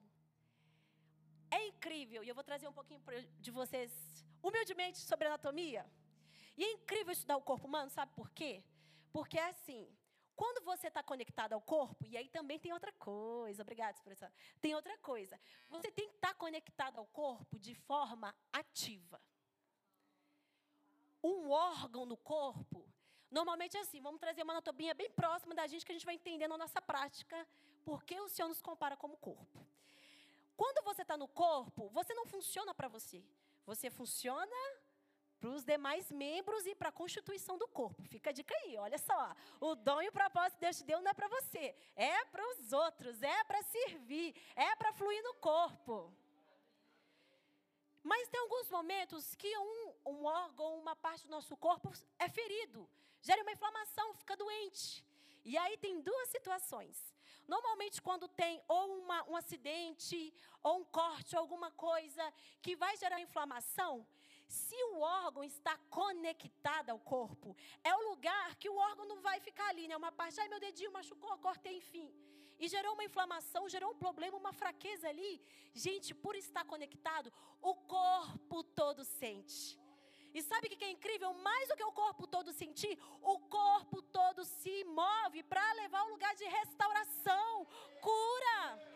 É 1.53 1.67
incrível, 1.67 2.25
e 2.25 2.29
eu 2.31 2.35
vou 2.35 2.43
trazer 2.43 2.67
um 2.67 2.73
pouquinho 2.73 3.03
de 3.39 3.51
vocês, 3.51 3.93
humildemente, 4.43 4.99
sobre 5.01 5.27
anatomia. 5.27 5.85
E 6.57 6.65
é 6.65 6.73
incrível 6.73 7.13
estudar 7.13 7.37
o 7.37 7.43
corpo 7.43 7.67
humano, 7.67 7.91
sabe 7.91 8.11
por 8.15 8.31
quê? 8.31 8.65
Porque 9.13 9.39
é 9.39 9.51
assim, 9.51 9.87
quando 10.35 10.65
você 10.65 10.87
está 10.89 11.03
conectado 11.03 11.53
ao 11.53 11.61
corpo, 11.61 12.07
e 12.07 12.17
aí 12.17 12.27
também 12.31 12.59
tem 12.59 12.73
outra 12.73 12.91
coisa, 12.93 13.61
obrigada, 13.61 14.01
professora. 14.01 14.33
Tem 14.63 14.75
outra 14.75 14.97
coisa. 14.97 15.39
Você 15.69 15.91
tem 15.91 16.09
que 16.09 16.15
estar 16.15 16.29
tá 16.29 16.35
conectado 16.35 16.99
ao 16.99 17.07
corpo 17.09 17.59
de 17.59 17.75
forma 17.75 18.35
ativa. 18.51 19.21
um 21.23 21.51
órgão 21.51 22.05
no 22.05 22.17
corpo, 22.17 22.85
normalmente 23.31 23.77
é 23.77 23.81
assim, 23.81 24.01
vamos 24.01 24.19
trazer 24.19 24.43
uma 24.43 24.55
anatomia 24.55 24.93
bem 24.93 25.11
próxima 25.11 25.55
da 25.55 25.67
gente 25.67 25.85
que 25.87 25.93
a 25.93 25.95
gente 25.95 26.05
vai 26.05 26.17
entender 26.17 26.49
na 26.49 26.59
nossa 26.59 26.81
prática, 26.83 27.47
porque 27.85 28.19
o 28.19 28.29
Senhor 28.29 28.49
nos 28.49 28.61
compara 28.61 28.97
como 28.97 29.17
corpo. 29.19 29.72
Quando 30.57 30.85
você 30.85 31.03
está 31.03 31.17
no 31.17 31.29
corpo, 31.29 31.89
você 31.91 32.15
não 32.15 32.27
funciona 32.27 32.75
para 32.75 32.89
você. 32.89 33.25
Você 33.65 33.91
funciona 33.91 34.57
para 35.43 35.51
os 35.51 35.65
demais 35.65 36.11
membros 36.13 36.65
e 36.67 36.75
para 36.75 36.91
a 36.91 36.93
constituição 37.01 37.59
do 37.59 37.67
corpo. 37.67 38.01
Fica 38.05 38.31
a 38.31 38.33
dica 38.33 38.55
aí, 38.59 38.77
olha 38.79 38.99
só. 38.99 39.35
O 39.61 39.75
dom 39.75 40.01
e 40.03 40.09
o 40.09 40.13
propósito 40.13 40.55
que 40.55 40.61
Deus 40.61 40.77
te 40.79 40.85
deu 40.85 41.01
não 41.01 41.11
é 41.11 41.15
para 41.15 41.27
você, 41.27 41.75
é 41.97 42.25
para 42.27 42.45
os 42.51 42.73
outros, 42.73 43.21
é 43.23 43.45
para 43.45 43.61
servir, 43.63 44.37
é 44.55 44.77
para 44.77 44.93
fluir 44.93 45.21
no 45.25 45.35
corpo. 45.35 46.15
Mas 48.05 48.29
tem 48.29 48.41
alguns 48.41 48.69
momentos 48.71 49.35
que 49.35 49.57
um, 49.59 49.95
um 50.07 50.25
órgão, 50.25 50.79
uma 50.79 50.95
parte 50.95 51.25
do 51.27 51.31
nosso 51.31 51.57
corpo 51.57 51.93
é 52.21 52.29
ferido, 52.29 52.89
gera 53.21 53.43
uma 53.43 53.53
inflamação, 53.53 54.15
fica 54.15 54.37
doente. 54.37 55.05
E 55.45 55.57
aí 55.59 55.77
tem 55.77 56.01
duas 56.01 56.29
situações. 56.29 56.97
Normalmente, 57.55 58.01
quando 58.01 58.27
tem 58.43 58.55
ou 58.67 58.85
uma, 59.01 59.19
um 59.31 59.37
acidente, 59.37 60.19
ou 60.63 60.75
um 60.81 60.85
corte, 60.85 61.35
ou 61.35 61.41
alguma 61.43 61.71
coisa 61.89 62.25
que 62.65 62.75
vai 62.83 62.97
gerar 62.97 63.21
inflamação, 63.21 64.07
se 64.49 64.79
o 64.91 65.01
órgão 65.01 65.45
está 65.45 65.75
conectado 65.99 66.89
ao 66.91 66.99
corpo, 66.99 67.55
é 67.85 67.95
o 67.95 68.09
lugar 68.11 68.57
que 68.57 68.71
o 68.71 68.77
órgão 68.77 69.07
não 69.13 69.21
vai 69.21 69.39
ficar 69.41 69.69
ali, 69.69 69.87
né? 69.87 69.97
Uma 69.97 70.13
parte, 70.21 70.41
ai 70.41 70.49
meu 70.49 70.61
dedinho 70.67 70.97
machucou, 70.99 71.37
cortei, 71.47 71.77
enfim. 71.77 72.09
E 72.59 72.69
gerou 72.69 72.95
uma 72.95 73.05
inflamação, 73.05 73.69
gerou 73.69 73.91
um 73.93 73.99
problema, 74.07 74.43
uma 74.45 74.55
fraqueza 74.63 75.09
ali. 75.09 75.33
Gente, 75.75 76.15
por 76.15 76.35
estar 76.37 76.65
conectado, 76.65 77.31
o 77.61 77.75
corpo 77.75 78.63
todo 78.65 79.05
sente. 79.05 79.82
E 80.35 80.43
sabe 80.43 80.67
o 80.67 80.71
que 80.71 80.85
é 80.85 80.91
incrível? 80.91 81.33
Mais 81.35 81.69
do 81.69 81.77
que 81.77 81.85
o 81.85 81.93
corpo 81.93 82.27
todo 82.27 82.53
sentir, 82.53 82.99
o 83.21 83.39
corpo 83.39 84.01
todo 84.03 84.45
se 84.45 84.85
move 84.85 85.43
para 85.43 85.73
levar 85.75 86.01
ao 86.01 86.09
lugar 86.09 86.35
de 86.35 86.45
restauração, 86.45 87.67
cura. 88.01 88.93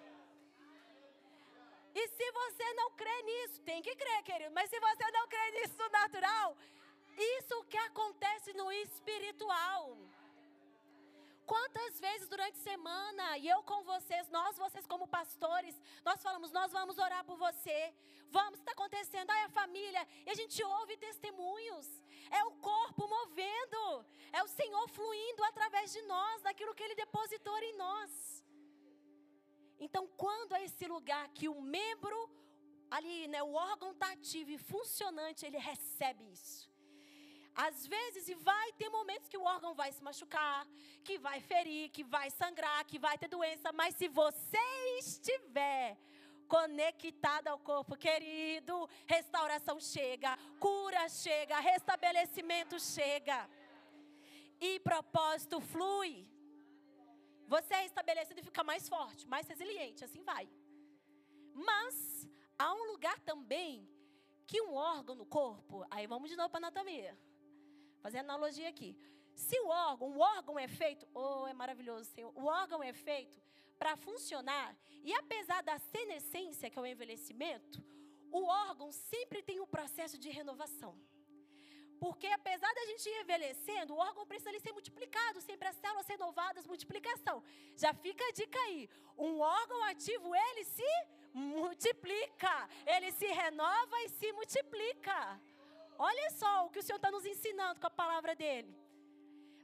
E 1.95 2.09
se 2.09 2.31
você 2.33 2.73
não 2.75 2.91
crê 2.93 3.23
nisso, 3.23 3.63
tem 3.63 3.83
que 3.83 3.95
crer, 3.95 4.23
querido, 4.23 4.55
mas 4.55 4.69
se 4.71 4.79
você 4.79 5.11
não 5.13 5.29
crê 5.29 5.51
nisso 5.53 5.89
natural, 5.91 6.57
isso 7.17 7.65
que 7.65 7.79
acontece 7.79 8.53
no 8.53 8.71
espiritual. 8.73 9.97
Quantas 11.53 12.01
vezes 12.01 12.29
durante 12.29 12.59
a 12.59 12.69
semana, 12.71 13.39
e 13.39 13.49
eu 13.49 13.63
com 13.63 13.81
vocês, 13.85 14.29
nós, 14.29 14.59
vocês 14.65 14.87
como 14.93 15.07
pastores, 15.07 15.75
nós 16.05 16.23
falamos, 16.23 16.51
nós 16.51 16.73
vamos 16.73 16.99
orar 16.99 17.25
por 17.25 17.37
você. 17.37 17.95
Vamos, 18.31 18.59
está 18.59 18.73
acontecendo, 18.73 19.31
ai 19.31 19.43
a 19.45 19.49
família. 19.61 20.03
E 20.27 20.31
a 20.31 20.35
gente 20.35 20.63
ouve 20.63 20.97
testemunhos. 20.97 21.87
É 22.31 22.43
o 22.45 22.53
corpo 22.71 23.07
movendo. 23.17 24.05
É 24.33 24.43
o 24.43 24.49
Senhor 24.49 24.89
fluindo 24.89 25.45
através 25.45 25.93
de 25.93 26.03
nós, 26.03 26.43
daquilo 26.43 26.75
que 26.75 26.83
Ele 26.83 26.97
depositou 27.05 27.57
em 27.59 27.77
nós. 27.77 28.11
Então, 29.79 30.07
quando 30.17 30.55
é 30.55 30.65
esse 30.65 30.87
lugar 30.87 31.29
que 31.29 31.49
o 31.49 31.61
membro, 31.61 32.19
ali, 32.91 33.29
né, 33.29 33.43
o 33.43 33.55
órgão 33.55 33.93
está 33.93 34.11
ativo 34.13 34.51
e 34.51 34.59
funcionante, 34.59 35.45
ele 35.45 35.59
recebe 35.59 36.25
isso. 36.33 36.71
Às 37.57 37.87
vezes, 37.87 38.29
e 38.29 38.35
vai 38.35 38.73
ter 38.75 38.91
momentos 38.91 39.29
que 39.31 39.39
o 39.39 39.45
órgão 39.45 39.75
vai 39.75 39.91
se 39.91 40.03
machucar, 40.03 40.67
que 41.03 41.19
vai 41.19 41.41
ferir, 41.41 41.89
que 41.91 42.05
vai 42.05 42.29
sangrar, 42.31 42.85
que 42.85 42.99
vai 42.99 43.17
ter 43.17 43.29
doença, 43.29 43.73
mas 43.73 43.95
se 43.95 44.09
você 44.09 44.67
estiver 44.99 45.97
conectado 46.47 47.49
ao 47.49 47.59
corpo 47.59 47.97
querido, 47.97 48.89
restauração 49.07 49.81
chega, 49.81 50.37
cura 50.61 51.09
chega, 51.09 51.59
restabelecimento 51.59 52.79
chega. 52.79 53.49
E 54.61 54.79
propósito 54.81 55.59
flui. 55.61 56.29
Você 57.47 57.73
é 57.75 57.87
estabelecido 57.87 58.41
e 58.41 58.43
fica 58.43 58.63
mais 58.63 58.87
forte, 58.87 59.27
mais 59.27 59.49
resiliente, 59.49 60.05
assim 60.05 60.23
vai. 60.23 60.47
Mas 61.55 62.29
há 62.59 62.75
um 62.75 62.85
lugar 62.93 63.19
também 63.21 63.89
que 64.47 64.61
um 64.61 64.75
órgão 64.75 65.15
no 65.15 65.25
corpo, 65.25 65.87
aí 65.91 66.07
vamos 66.07 66.29
de 66.29 66.37
novo 66.37 66.51
para 66.51 66.59
a 66.59 66.69
anatomia. 66.69 67.17
Fazer 68.07 68.19
analogia 68.19 68.69
aqui. 68.69 68.97
Se 69.35 69.59
o 69.59 69.67
órgão, 69.67 70.09
o 70.17 70.21
órgão 70.21 70.57
é 70.57 70.69
feito, 70.69 71.05
oh, 71.13 71.45
é 71.49 71.53
maravilhoso, 71.53 72.09
Senhor. 72.15 72.31
O 72.41 72.45
órgão 72.45 72.81
é 72.91 72.93
feito 72.93 73.37
para 73.81 73.97
funcionar, 73.97 74.69
e 75.03 75.13
apesar 75.13 75.61
da 75.69 75.77
senescência, 75.95 76.71
que 76.71 76.79
é 76.79 76.83
o 76.83 76.87
envelhecimento, 76.87 77.83
o 78.31 78.45
órgão 78.45 78.93
sempre 78.93 79.43
tem 79.43 79.59
um 79.59 79.67
processo 79.67 80.17
de 80.25 80.31
renovação. 80.31 80.93
Porque 81.99 82.29
apesar 82.29 82.73
da 82.73 82.87
gente 82.91 83.09
ir 83.09 83.23
envelhecendo, 83.23 83.95
o 83.95 83.99
órgão 83.99 84.25
precisa 84.25 84.51
ali 84.51 84.61
ser 84.61 84.71
multiplicado, 84.71 85.41
sempre 85.41 85.67
as 85.67 85.75
células 85.75 86.07
renovadas, 86.07 86.65
multiplicação. 86.65 87.43
Já 87.77 87.93
fica 87.93 88.25
a 88.29 88.31
dica 88.31 88.61
aí. 88.67 88.89
Um 89.19 89.41
órgão 89.41 89.83
ativo, 89.83 90.33
ele 90.33 90.65
se 90.65 90.93
multiplica. 91.35 92.69
Ele 92.87 93.11
se 93.11 93.27
renova 93.27 94.01
e 94.05 94.09
se 94.11 94.33
multiplica. 94.33 95.41
Olha 95.99 96.31
só 96.31 96.67
o 96.67 96.71
que 96.71 96.79
o 96.79 96.83
Senhor 96.83 96.97
está 96.97 97.11
nos 97.11 97.25
ensinando 97.25 97.81
com 97.81 97.87
a 97.87 97.91
palavra 97.91 98.35
dele. 98.35 98.75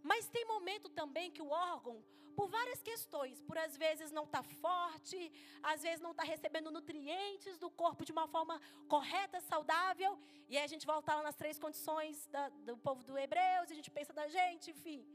Mas 0.02 0.28
tem 0.28 0.44
momento 0.44 0.88
também 0.88 1.30
que 1.30 1.42
o 1.42 1.48
órgão, 1.48 2.02
por 2.34 2.48
várias 2.48 2.82
questões, 2.82 3.40
por 3.42 3.56
às 3.56 3.76
vezes 3.76 4.10
não 4.10 4.24
está 4.24 4.42
forte, 4.42 5.30
às 5.62 5.82
vezes 5.82 6.00
não 6.00 6.12
está 6.12 6.24
recebendo 6.24 6.70
nutrientes 6.70 7.58
do 7.58 7.70
corpo 7.70 8.04
de 8.04 8.12
uma 8.12 8.26
forma 8.26 8.60
correta, 8.88 9.40
saudável, 9.40 10.18
e 10.48 10.56
aí 10.56 10.64
a 10.64 10.66
gente 10.66 10.86
volta 10.86 11.14
lá 11.14 11.22
nas 11.22 11.36
três 11.36 11.58
condições 11.58 12.26
da, 12.26 12.48
do 12.48 12.76
povo 12.76 13.04
do 13.04 13.16
Hebreus, 13.16 13.70
a 13.70 13.74
gente 13.74 13.90
pensa 13.90 14.12
da 14.12 14.26
gente, 14.28 14.70
enfim. 14.70 15.06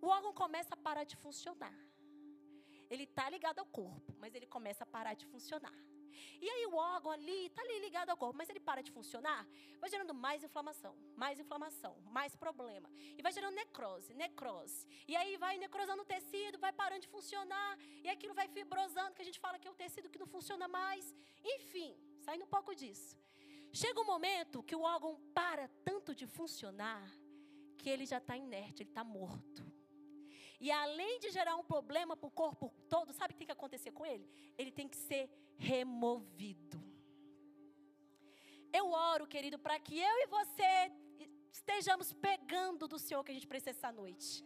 O 0.00 0.06
órgão 0.06 0.32
começa 0.32 0.74
a 0.74 0.76
parar 0.76 1.04
de 1.04 1.16
funcionar. 1.16 1.74
Ele 2.90 3.04
está 3.04 3.28
ligado 3.30 3.60
ao 3.60 3.66
corpo, 3.66 4.12
mas 4.18 4.34
ele 4.34 4.46
começa 4.46 4.82
a 4.82 4.86
parar 4.86 5.14
de 5.14 5.26
funcionar. 5.26 5.74
E 6.40 6.48
aí 6.48 6.66
o 6.66 6.74
órgão 6.74 7.10
ali, 7.10 7.46
está 7.46 7.62
ali 7.62 7.78
ligado 7.80 8.10
ao 8.10 8.16
corpo, 8.16 8.36
mas 8.36 8.48
ele 8.48 8.60
para 8.60 8.82
de 8.82 8.90
funcionar, 8.90 9.46
vai 9.78 9.90
gerando 9.90 10.14
mais 10.14 10.42
inflamação, 10.42 10.94
mais 11.16 11.38
inflamação, 11.38 11.96
mais 12.18 12.34
problema. 12.36 12.88
E 13.18 13.22
vai 13.22 13.32
gerando 13.32 13.54
necrose, 13.54 14.14
necrose. 14.14 14.86
E 15.06 15.16
aí 15.16 15.36
vai 15.36 15.56
necrosando 15.58 16.02
o 16.02 16.04
tecido, 16.04 16.58
vai 16.58 16.72
parando 16.72 17.02
de 17.02 17.08
funcionar, 17.08 17.78
e 18.04 18.08
aquilo 18.08 18.34
vai 18.34 18.48
fibrosando, 18.48 19.14
que 19.14 19.22
a 19.22 19.24
gente 19.24 19.40
fala 19.40 19.58
que 19.58 19.68
é 19.68 19.70
o 19.70 19.74
tecido 19.74 20.10
que 20.10 20.18
não 20.18 20.26
funciona 20.26 20.68
mais. 20.68 21.14
Enfim, 21.44 21.96
saindo 22.20 22.44
um 22.44 22.48
pouco 22.56 22.74
disso. 22.74 23.16
Chega 23.72 24.00
um 24.00 24.04
momento 24.04 24.62
que 24.62 24.74
o 24.74 24.82
órgão 24.82 25.20
para 25.32 25.68
tanto 25.84 26.14
de 26.14 26.26
funcionar, 26.26 27.08
que 27.78 27.88
ele 27.88 28.04
já 28.04 28.18
está 28.18 28.36
inerte, 28.36 28.82
ele 28.82 28.90
está 28.90 29.04
morto. 29.04 29.64
E 30.60 30.70
além 30.70 31.18
de 31.18 31.30
gerar 31.30 31.56
um 31.56 31.64
problema 31.64 32.14
para 32.14 32.26
o 32.26 32.30
corpo 32.30 32.70
todo, 32.88 33.12
sabe 33.14 33.32
o 33.32 33.34
que 33.34 33.38
tem 33.38 33.46
que 33.46 33.52
acontecer 33.52 33.92
com 33.92 34.04
ele? 34.04 34.28
Ele 34.58 34.70
tem 34.70 34.86
que 34.86 34.96
ser 34.96 35.30
removido. 35.60 36.78
Eu 38.72 38.86
oro, 39.12 39.26
querido, 39.34 39.58
para 39.58 39.78
que 39.78 39.96
eu 40.10 40.16
e 40.24 40.26
você 40.26 40.72
estejamos 41.58 42.12
pegando 42.12 42.88
do 42.92 42.98
Senhor 42.98 43.22
que 43.24 43.32
a 43.32 43.34
gente 43.38 43.50
precisa 43.52 43.70
essa 43.76 43.92
noite. 43.92 44.44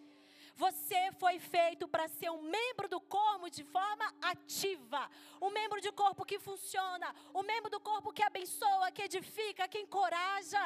Você 0.62 1.00
foi 1.22 1.36
feito 1.54 1.84
para 1.92 2.06
ser 2.08 2.30
um 2.30 2.42
membro 2.56 2.86
do 2.94 3.00
corpo 3.00 3.48
de 3.56 3.64
forma 3.76 4.06
ativa. 4.32 5.02
Um 5.46 5.50
membro 5.58 5.80
de 5.86 5.90
corpo 6.02 6.24
que 6.30 6.38
funciona. 6.38 7.08
Um 7.34 7.42
membro 7.42 7.70
do 7.74 7.80
corpo 7.90 8.12
que 8.12 8.22
abençoa, 8.22 8.92
que 8.92 9.02
edifica, 9.02 9.68
que 9.72 9.80
encoraja. 9.86 10.64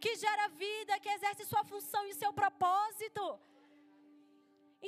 Que 0.00 0.14
gera 0.16 0.48
vida, 0.64 0.98
que 1.00 1.10
exerce 1.16 1.44
sua 1.44 1.62
função 1.72 2.02
e 2.06 2.14
seu 2.14 2.32
propósito. 2.32 3.24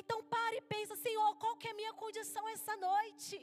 Então 0.01 0.19
pare 0.35 0.57
e 0.59 0.67
pensa, 0.75 0.97
Senhor, 0.97 1.31
qual 1.37 1.57
que 1.57 1.69
é 1.69 1.73
a 1.73 1.81
minha 1.81 1.93
condição 1.93 2.45
essa 2.49 2.77
noite? 2.89 3.39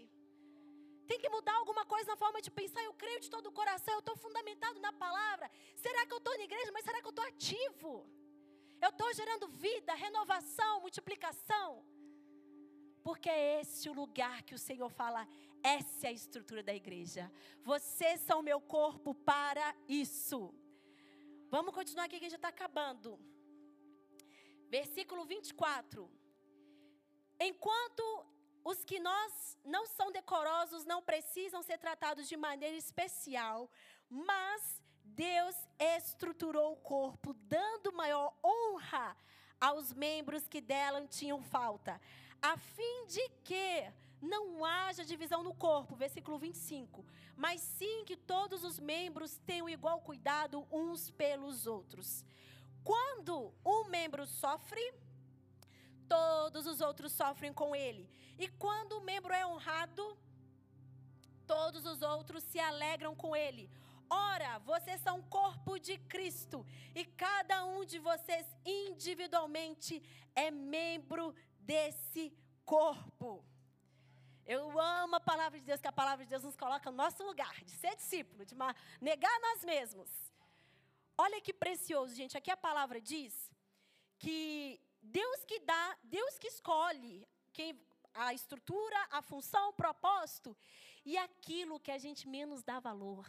Tem 1.07 1.19
que 1.23 1.29
mudar 1.29 1.55
alguma 1.55 1.85
coisa 1.85 2.11
na 2.11 2.17
forma 2.23 2.41
de 2.45 2.51
pensar. 2.59 2.83
Eu 2.83 2.93
creio 2.93 3.19
de 3.25 3.29
todo 3.35 3.47
o 3.47 3.57
coração, 3.59 3.93
eu 3.95 4.03
estou 4.05 4.15
fundamentado 4.25 4.79
na 4.79 4.91
palavra. 4.91 5.49
Será 5.75 6.05
que 6.05 6.13
eu 6.13 6.21
estou 6.21 6.37
na 6.37 6.43
igreja? 6.43 6.71
Mas 6.71 6.85
será 6.85 6.99
que 7.01 7.07
eu 7.07 7.15
estou 7.15 7.25
ativo? 7.25 7.91
Eu 8.85 8.89
estou 8.89 9.13
gerando 9.13 9.47
vida, 9.47 9.93
renovação, 9.93 10.81
multiplicação? 10.81 11.67
Porque 13.07 13.29
é 13.29 13.61
esse 13.61 13.89
o 13.89 13.93
lugar 13.93 14.43
que 14.43 14.53
o 14.53 14.59
Senhor 14.59 14.89
fala, 14.89 15.27
essa 15.63 16.07
é 16.07 16.09
a 16.09 16.19
estrutura 16.21 16.61
da 16.61 16.73
igreja. 16.73 17.31
Vocês 17.63 18.19
são 18.21 18.41
meu 18.41 18.59
corpo 18.59 19.13
para 19.31 19.67
isso. 19.87 20.53
Vamos 21.49 21.73
continuar 21.73 22.05
aqui 22.05 22.19
que 22.19 22.25
gente 22.25 22.35
está 22.35 22.49
acabando. 22.49 23.17
Versículo 24.69 25.23
24. 25.25 26.09
Enquanto 27.39 28.03
os 28.69 28.83
que 28.83 28.99
nós 28.99 29.57
não 29.63 29.85
são 29.85 30.11
decorosos 30.11 30.83
não 30.83 31.01
precisam 31.01 31.63
ser 31.63 31.77
tratados 31.77 32.27
de 32.27 32.35
maneira 32.35 32.75
especial, 32.75 33.71
mas 34.09 34.81
Deus 35.05 35.55
estruturou 35.79 36.73
o 36.73 36.81
corpo, 36.95 37.33
dando 37.33 37.93
maior 37.93 38.33
honra 38.43 39.15
aos 39.59 39.93
membros 39.93 40.49
que 40.49 40.59
dela 40.59 41.01
tinham 41.07 41.41
falta, 41.41 41.99
a 42.41 42.57
fim 42.57 43.05
de 43.07 43.29
que 43.45 43.89
não 44.21 44.65
haja 44.65 45.05
divisão 45.05 45.41
no 45.41 45.53
corpo, 45.55 45.95
versículo 45.95 46.37
25, 46.37 47.05
mas 47.37 47.61
sim 47.61 48.03
que 48.03 48.17
todos 48.17 48.65
os 48.65 48.77
membros 48.79 49.37
tenham 49.45 49.69
igual 49.69 50.01
cuidado 50.01 50.67
uns 50.69 51.09
pelos 51.11 51.67
outros. 51.67 52.25
Quando 52.83 53.53
um 53.65 53.85
membro 53.85 54.25
sofre, 54.25 54.93
todos 56.07 56.65
os 56.65 56.81
outros 56.81 57.11
sofrem 57.11 57.53
com 57.53 57.75
ele. 57.75 58.09
E 58.37 58.47
quando 58.47 58.93
o 58.93 59.01
membro 59.01 59.33
é 59.33 59.45
honrado, 59.45 60.17
todos 61.45 61.85
os 61.85 62.01
outros 62.01 62.43
se 62.43 62.59
alegram 62.59 63.15
com 63.15 63.35
ele. 63.35 63.69
Ora, 64.09 64.59
vocês 64.59 65.01
são 65.01 65.21
corpo 65.23 65.77
de 65.79 65.97
Cristo 66.13 66.65
e 66.95 67.03
cada 67.05 67.65
um 67.65 67.83
de 67.83 67.99
vocês 67.99 68.45
individualmente 68.65 70.01
é 70.33 70.49
membro 70.49 71.35
desse 71.59 72.33
corpo. 72.65 73.43
Eu 74.45 74.79
amo 74.79 75.15
a 75.17 75.19
palavra 75.19 75.59
de 75.59 75.65
Deus, 75.65 75.81
que 75.81 75.89
a 75.89 75.91
palavra 75.91 76.23
de 76.23 76.29
Deus 76.29 76.43
nos 76.43 76.55
coloca 76.55 76.89
no 76.89 76.95
nosso 76.95 77.21
lugar, 77.21 77.53
de 77.65 77.71
ser 77.71 77.95
discípulo, 77.97 78.45
de 78.45 78.55
negar 79.01 79.39
nós 79.41 79.65
mesmos. 79.65 80.09
Olha 81.17 81.41
que 81.41 81.53
precioso, 81.53 82.15
gente. 82.15 82.37
Aqui 82.37 82.49
a 82.49 82.55
palavra 82.55 83.01
diz 83.01 83.51
que 84.17 84.79
Deus 85.07 85.43
que 85.45 85.59
dá, 85.59 85.97
Deus 86.03 86.37
que 86.37 86.47
escolhe 86.47 87.27
quem, 87.53 87.79
a 88.13 88.33
estrutura, 88.33 88.97
a 89.09 89.21
função, 89.21 89.69
o 89.69 89.73
propósito, 89.73 90.55
e 91.05 91.17
aquilo 91.17 91.79
que 91.79 91.91
a 91.91 91.97
gente 91.97 92.27
menos 92.27 92.63
dá 92.63 92.79
valor. 92.79 93.25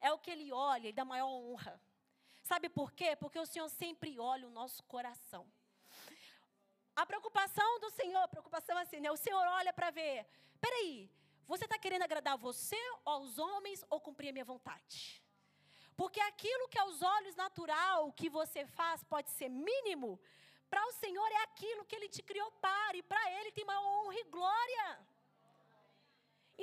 É 0.00 0.12
o 0.12 0.18
que 0.18 0.30
Ele 0.30 0.52
olha 0.52 0.88
e 0.88 0.92
dá 0.92 1.04
maior 1.04 1.28
honra. 1.28 1.80
Sabe 2.42 2.68
por 2.68 2.92
quê? 2.92 3.16
Porque 3.16 3.38
o 3.38 3.46
Senhor 3.46 3.68
sempre 3.68 4.18
olha 4.18 4.46
o 4.46 4.50
nosso 4.50 4.82
coração. 4.84 5.46
A 6.94 7.06
preocupação 7.06 7.80
do 7.80 7.90
Senhor, 7.90 8.26
preocupação 8.28 8.78
é 8.78 8.82
assim, 8.82 9.00
né? 9.00 9.10
O 9.10 9.16
Senhor 9.16 9.44
olha 9.58 9.72
para 9.72 9.90
ver. 9.90 10.26
Peraí, 10.60 11.10
você 11.46 11.64
está 11.64 11.78
querendo 11.78 12.02
agradar 12.02 12.36
você 12.36 12.80
ou 13.04 13.12
aos 13.14 13.38
homens 13.38 13.84
ou 13.88 14.00
cumprir 14.00 14.30
a 14.30 14.32
minha 14.32 14.44
vontade? 14.44 15.22
Porque 15.96 16.20
aquilo 16.20 16.68
que 16.68 16.78
aos 16.78 17.00
olhos 17.02 17.34
natural 17.34 18.12
que 18.12 18.28
você 18.28 18.66
faz 18.66 19.02
pode 19.04 19.30
ser 19.30 19.48
mínimo, 19.48 20.20
para 20.70 20.84
o 20.86 20.92
Senhor 20.92 21.28
é 21.38 21.42
aquilo 21.48 21.84
que 21.84 21.96
Ele 21.96 22.08
te 22.08 22.22
criou 22.22 22.50
para, 22.66 22.96
e 22.96 23.02
para 23.02 23.22
Ele 23.36 23.52
tem 23.52 23.64
maior 23.64 23.84
honra 23.84 24.18
e 24.20 24.24
glória. 24.24 24.86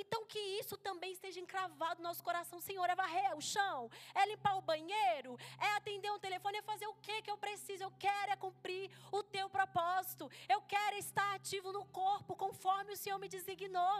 Então, 0.02 0.26
que 0.26 0.38
isso 0.60 0.76
também 0.76 1.10
esteja 1.12 1.40
encravado 1.40 2.02
no 2.02 2.08
nosso 2.08 2.22
coração. 2.22 2.60
Senhor, 2.60 2.88
é 2.90 2.94
varrer 2.94 3.34
o 3.34 3.40
chão, 3.40 3.90
é 4.14 4.26
limpar 4.26 4.54
o 4.58 4.66
banheiro, 4.70 5.38
é 5.58 5.70
atender 5.72 6.10
um 6.12 6.18
telefone, 6.18 6.58
é 6.58 6.62
fazer 6.62 6.86
o 6.86 6.98
que 7.06 7.22
que 7.22 7.30
eu 7.30 7.38
preciso. 7.38 7.82
Eu 7.84 7.92
quero 7.98 8.32
é 8.32 8.36
cumprir 8.36 8.90
o 9.10 9.22
teu 9.22 9.48
propósito. 9.48 10.30
Eu 10.54 10.60
quero 10.74 10.96
estar 10.96 11.34
ativo 11.34 11.72
no 11.72 11.86
corpo, 11.86 12.36
conforme 12.36 12.92
o 12.92 12.96
Senhor 12.96 13.18
me 13.18 13.28
designou. 13.36 13.96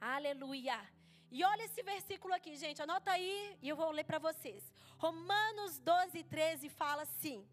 Aleluia. 0.00 0.78
E 1.32 1.42
olha 1.42 1.64
esse 1.64 1.82
versículo 1.82 2.32
aqui, 2.32 2.54
gente. 2.54 2.80
Anota 2.80 3.10
aí 3.10 3.58
e 3.60 3.68
eu 3.68 3.74
vou 3.74 3.90
ler 3.90 4.04
para 4.04 4.20
vocês. 4.20 4.62
Romanos 4.98 5.78
12, 5.78 6.22
13 6.24 6.68
fala 6.68 7.02
assim. 7.02 7.46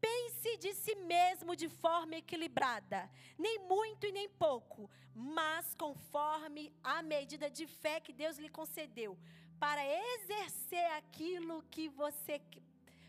Pense 0.00 0.56
de 0.58 0.74
si 0.74 0.94
mesmo 0.94 1.56
de 1.56 1.68
forma 1.68 2.16
equilibrada, 2.16 3.10
nem 3.38 3.58
muito 3.60 4.06
e 4.06 4.12
nem 4.12 4.28
pouco, 4.28 4.90
mas 5.14 5.74
conforme 5.74 6.72
a 6.82 7.02
medida 7.02 7.50
de 7.50 7.66
fé 7.66 7.98
que 7.98 8.12
Deus 8.12 8.36
lhe 8.38 8.50
concedeu, 8.50 9.18
para 9.58 9.82
exercer 9.84 10.86
aquilo 10.92 11.62
que 11.70 11.88
você 11.88 12.40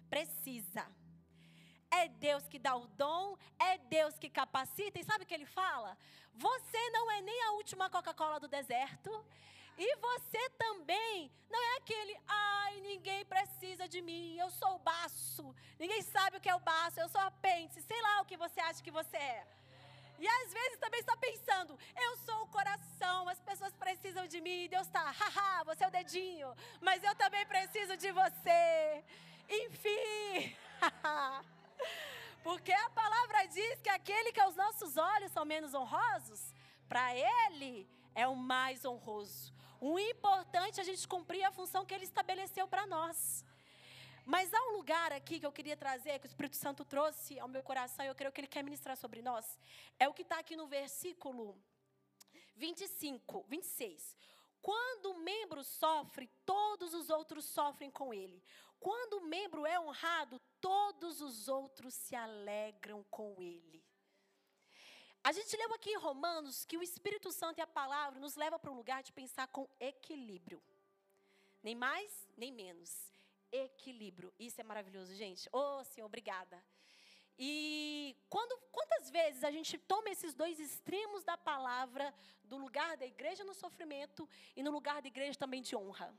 precisa. 0.10 0.88
É 1.92 2.08
Deus 2.08 2.48
que 2.48 2.60
dá 2.60 2.76
o 2.76 2.88
dom, 2.88 3.38
é 3.60 3.78
Deus 3.78 4.18
que 4.18 4.30
capacita, 4.30 5.00
e 5.00 5.04
sabe 5.04 5.24
o 5.24 5.28
que 5.28 5.34
ele 5.34 5.46
fala? 5.46 5.98
Você 6.34 6.90
não 6.92 7.12
é 7.12 7.22
nem 7.22 7.42
a 7.44 7.52
última 7.52 7.90
Coca-Cola 7.90 8.40
do 8.40 8.48
deserto, 8.48 9.12
e 9.78 9.96
você 9.98 10.50
também 10.58 11.32
não 11.50 11.62
é 11.64 11.78
aquele, 11.78 12.18
ai, 12.28 12.82
ninguém 12.82 13.24
precisa 13.26 13.88
de 13.88 14.02
mim, 14.02 14.38
eu 14.38 14.50
sou 14.50 14.76
o 14.76 14.80
baço. 14.80 15.56
Ninguém 15.80 16.02
sabe 16.02 16.38
o 16.38 16.42
que 16.42 16.50
é 16.50 16.56
o 16.56 16.60
baço, 16.60 17.00
eu 17.00 17.10
sou 17.10 17.22
a 17.22 17.32
pente, 17.32 17.82
sei 17.82 18.02
lá 18.02 18.22
o 18.22 18.26
que 18.26 18.36
você 18.36 18.60
acha 18.60 18.84
que 18.84 18.92
você 18.92 19.18
é. 19.18 19.48
E 20.20 20.28
às 20.28 20.52
vezes 20.52 20.80
também 20.80 21.00
está 21.00 21.16
pensando, 21.16 21.78
eu 21.96 22.18
sou 22.18 22.42
o 22.44 22.48
coração, 22.48 23.30
as 23.30 23.40
pessoas 23.40 23.74
precisam 23.76 24.26
de 24.26 24.42
mim, 24.42 24.68
Deus 24.68 24.88
está, 24.88 25.12
haha, 25.12 25.64
você 25.64 25.84
é 25.84 25.88
o 25.88 25.92
dedinho, 25.92 26.56
mas 26.82 27.04
eu 27.04 27.14
também 27.16 27.46
preciso 27.46 27.96
de 27.96 28.12
você. 28.12 29.04
Enfim. 29.48 30.58
Porque 32.44 32.72
a 32.72 32.90
palavra 32.90 33.46
diz 33.46 33.80
que 33.82 33.90
aquele 33.90 34.32
que 34.32 34.40
aos 34.40 34.56
nossos 34.56 34.98
olhos 34.98 35.32
são 35.32 35.46
menos 35.46 35.74
honrosos, 35.76 36.54
para 36.90 37.14
ele 37.14 37.88
é 38.16 38.28
o 38.28 38.36
mais 38.36 38.84
honroso. 38.86 39.54
O 39.80 40.00
importante 40.00 40.80
é 40.80 40.82
a 40.82 40.86
gente 40.86 41.08
cumprir 41.08 41.44
a 41.44 41.52
função 41.52 41.86
que 41.86 41.94
Ele 41.94 42.04
estabeleceu 42.04 42.68
para 42.68 42.86
nós. 42.86 43.46
Mas 44.26 44.54
há 44.54 44.62
um 44.70 44.74
lugar 44.74 45.14
aqui 45.14 45.40
que 45.40 45.46
eu 45.46 45.52
queria 45.52 45.78
trazer, 45.78 46.20
que 46.20 46.26
o 46.26 46.28
Espírito 46.28 46.58
Santo 46.58 46.84
trouxe 46.84 47.40
ao 47.40 47.48
meu 47.48 47.64
coração, 47.64 48.04
e 48.04 48.10
eu 48.10 48.16
creio 48.16 48.32
que 48.32 48.42
Ele 48.42 48.48
quer 48.48 48.64
ministrar 48.64 48.98
sobre 48.98 49.22
nós. 49.22 49.58
É 49.98 50.08
o 50.08 50.14
que 50.14 50.24
está 50.24 50.40
aqui 50.40 50.56
no 50.56 50.68
versículo 50.68 51.58
25, 52.56 53.46
26. 53.48 54.18
Quando 54.62 55.12
o 55.12 55.20
membro 55.20 55.64
sofre, 55.64 56.30
todos 56.46 56.94
os 56.94 57.10
outros 57.10 57.46
sofrem 57.46 57.90
com 57.90 58.14
ele. 58.14 58.44
Quando 58.80 59.14
o 59.14 59.26
membro 59.26 59.66
é 59.66 59.80
honrado, 59.80 60.42
todos 60.60 61.22
os 61.22 61.48
outros 61.48 61.94
se 61.94 62.16
alegram 62.16 63.04
com 63.10 63.42
ele. 63.42 63.87
A 65.28 65.34
gente 65.34 65.58
leu 65.58 65.74
aqui 65.74 65.90
em 65.90 65.98
Romanos 65.98 66.64
que 66.64 66.78
o 66.78 66.82
Espírito 66.82 67.34
Santo 67.34 67.58
e 67.58 67.62
a 67.62 67.68
palavra 67.68 68.18
nos 68.18 68.38
leva 68.38 68.58
para 68.58 68.72
um 68.72 68.76
lugar 68.76 69.04
de 69.04 69.12
pensar 69.12 69.46
com 69.50 69.68
equilíbrio. 69.78 70.64
Nem 71.62 71.76
mais, 71.76 72.26
nem 72.38 72.50
menos. 72.50 73.12
Equilíbrio. 73.52 74.34
Isso 74.40 74.62
é 74.62 74.64
maravilhoso, 74.64 75.14
gente. 75.14 75.50
Oh, 75.52 75.84
Senhor, 75.84 76.08
obrigada. 76.08 76.64
E 77.38 78.16
quando, 78.30 78.58
quantas 78.72 79.10
vezes 79.10 79.44
a 79.44 79.52
gente 79.52 79.78
toma 79.78 80.10
esses 80.10 80.34
dois 80.34 80.62
extremos 80.62 81.26
da 81.26 81.38
palavra, 81.38 82.16
do 82.46 82.56
lugar 82.56 82.96
da 82.96 83.06
igreja 83.06 83.44
no 83.44 83.54
sofrimento 83.54 84.30
e 84.56 84.64
no 84.64 84.72
lugar 84.72 85.02
da 85.02 85.10
igreja 85.10 85.38
também 85.38 85.62
de 85.62 85.76
honra? 85.76 86.18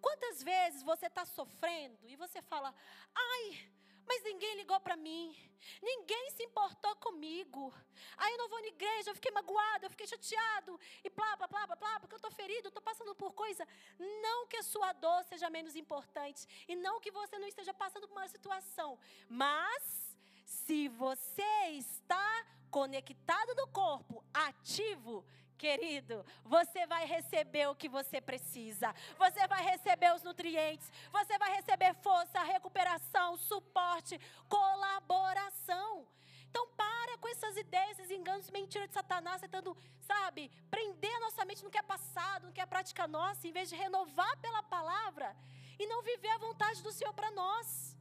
Quantas 0.00 0.42
vezes 0.42 0.82
você 0.82 1.06
está 1.06 1.24
sofrendo 1.24 2.00
e 2.08 2.16
você 2.16 2.42
fala, 2.42 2.74
ai, 3.14 3.70
mas 4.06 4.22
ninguém 4.22 4.56
ligou 4.56 4.78
para 4.80 4.96
mim. 4.96 5.36
Ninguém 5.82 6.30
se 6.30 6.42
importou 6.42 6.94
comigo. 6.96 7.72
Aí 8.16 8.32
eu 8.32 8.38
não 8.38 8.48
vou 8.48 8.60
na 8.60 8.66
igreja, 8.68 9.10
eu 9.10 9.14
fiquei 9.14 9.30
magoado, 9.30 9.86
eu 9.86 9.90
fiquei 9.90 10.06
chateado. 10.06 10.78
E 11.02 11.10
plá, 11.10 11.36
plá, 11.36 11.48
plá, 11.48 11.76
plá, 11.76 12.00
porque 12.00 12.14
eu 12.14 12.22
estou 12.22 12.30
ferido, 12.30 12.68
estou 12.68 12.82
passando 12.82 13.14
por 13.14 13.32
coisa. 13.32 13.66
Não 13.98 14.46
que 14.46 14.56
a 14.56 14.62
sua 14.62 14.92
dor 14.92 15.24
seja 15.24 15.48
menos 15.50 15.74
importante. 15.74 16.46
E 16.68 16.76
não 16.76 17.00
que 17.00 17.10
você 17.10 17.38
não 17.38 17.48
esteja 17.48 17.72
passando 17.72 18.06
por 18.08 18.16
uma 18.18 18.28
situação. 18.28 18.98
Mas, 19.28 20.16
se 20.44 20.88
você 20.88 21.68
está 21.70 22.46
conectado 22.70 23.54
no 23.54 23.68
corpo, 23.68 24.24
ativo, 24.32 25.24
Querido, 25.56 26.24
você 26.44 26.86
vai 26.86 27.06
receber 27.06 27.68
o 27.68 27.74
que 27.74 27.88
você 27.88 28.20
precisa. 28.20 28.94
Você 29.18 29.46
vai 29.46 29.62
receber 29.64 30.14
os 30.14 30.22
nutrientes. 30.22 30.90
Você 31.12 31.38
vai 31.38 31.52
receber 31.54 31.94
força, 31.94 32.42
recuperação, 32.42 33.36
suporte, 33.36 34.20
colaboração. 34.48 36.06
Então, 36.50 36.68
para 36.76 37.18
com 37.18 37.28
essas 37.28 37.56
ideias, 37.56 37.98
esses 37.98 38.12
enganos, 38.12 38.50
mentiras 38.50 38.88
de 38.88 38.94
Satanás, 38.94 39.40
tentando, 39.40 39.76
sabe, 40.00 40.48
prender 40.70 41.12
a 41.16 41.20
nossa 41.20 41.44
mente 41.44 41.64
no 41.64 41.70
que 41.70 41.78
é 41.78 41.82
passado, 41.82 42.46
no 42.46 42.52
que 42.52 42.60
é 42.60 42.66
prática 42.66 43.08
nossa, 43.08 43.48
em 43.48 43.52
vez 43.52 43.68
de 43.68 43.74
renovar 43.74 44.36
pela 44.38 44.62
palavra 44.62 45.34
e 45.78 45.86
não 45.86 46.02
viver 46.02 46.28
a 46.28 46.38
vontade 46.38 46.80
do 46.82 46.92
Senhor 46.92 47.12
para 47.12 47.30
nós. 47.32 47.93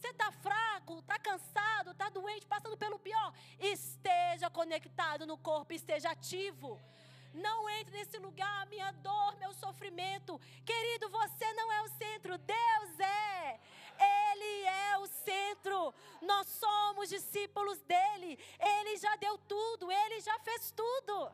Você 0.00 0.08
está 0.08 0.32
fraco, 0.32 0.98
está 1.00 1.18
cansado, 1.18 1.90
está 1.90 2.08
doente, 2.08 2.46
passando 2.46 2.76
pelo 2.76 2.98
pior. 2.98 3.34
Esteja 3.58 4.48
conectado 4.48 5.26
no 5.26 5.36
corpo, 5.36 5.74
esteja 5.74 6.10
ativo. 6.10 6.80
Não 7.34 7.68
entre 7.68 7.98
nesse 7.98 8.18
lugar, 8.18 8.66
minha 8.66 8.90
dor, 8.92 9.36
meu 9.36 9.52
sofrimento. 9.52 10.40
Querido, 10.64 11.10
você 11.10 11.52
não 11.52 11.70
é 11.70 11.82
o 11.82 11.88
centro, 11.88 12.38
Deus 12.38 12.98
é. 12.98 13.60
Ele 14.32 14.64
é 14.64 14.98
o 14.98 15.06
centro. 15.06 15.94
Nós 16.22 16.46
somos 16.48 17.10
discípulos 17.10 17.78
dele. 17.82 18.38
Ele 18.58 18.96
já 18.96 19.14
deu 19.16 19.36
tudo, 19.36 19.92
ele 19.92 20.18
já 20.20 20.38
fez 20.40 20.70
tudo. 20.70 21.30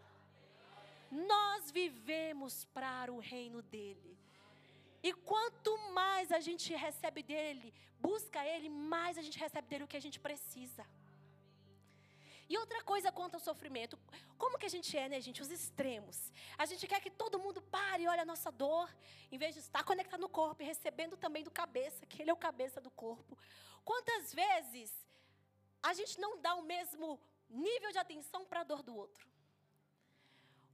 Nós 1.11 1.71
vivemos 1.71 2.65
para 2.75 3.13
o 3.13 3.21
reino 3.21 3.63
dele. 3.63 4.19
E 5.03 5.13
quanto 5.13 5.66
mais 6.27 6.33
a 6.33 6.41
gente 6.41 6.75
recebe 6.75 7.23
dele, 7.23 7.73
busca 8.01 8.45
ele, 8.45 8.69
mais 8.69 9.17
a 9.17 9.23
gente 9.23 9.39
recebe 9.39 9.69
dele 9.69 9.85
o 9.85 9.89
que 9.89 9.97
a 9.97 10.05
gente 10.07 10.19
precisa. 10.19 10.85
E 12.49 12.59
outra 12.59 12.83
coisa 12.83 13.13
quanto 13.13 13.35
ao 13.35 13.41
sofrimento, 13.41 13.99
como 14.37 14.59
que 14.59 14.67
a 14.67 14.69
gente 14.69 14.97
é, 14.97 15.09
né, 15.09 15.21
gente? 15.21 15.43
Os 15.43 15.51
extremos. 15.51 16.33
A 16.59 16.67
gente 16.67 16.85
quer 16.87 17.01
que 17.01 17.11
todo 17.11 17.39
mundo 17.39 17.61
pare 17.63 18.03
e 18.05 18.09
olhe 18.09 18.21
a 18.21 18.25
nossa 18.25 18.51
dor, 18.51 18.89
em 19.31 19.39
vez 19.39 19.55
de 19.55 19.61
estar 19.61 19.85
conectado 19.85 20.21
no 20.21 20.29
corpo 20.29 20.63
e 20.63 20.67
recebendo 20.67 21.17
também 21.17 21.45
do 21.45 21.51
cabeça, 21.51 22.07
que 22.07 22.23
ele 22.23 22.31
é 22.31 22.35
o 22.35 22.45
cabeça 22.49 22.81
do 22.81 22.91
corpo. 22.91 23.39
Quantas 23.85 24.35
vezes 24.35 24.93
a 25.81 25.93
gente 25.95 26.19
não 26.19 26.41
dá 26.41 26.55
o 26.57 26.63
mesmo 26.63 27.21
nível 27.49 27.93
de 27.93 27.99
atenção 27.99 28.45
para 28.45 28.61
a 28.61 28.65
dor 28.65 28.83
do 28.83 28.97
outro? 28.97 29.29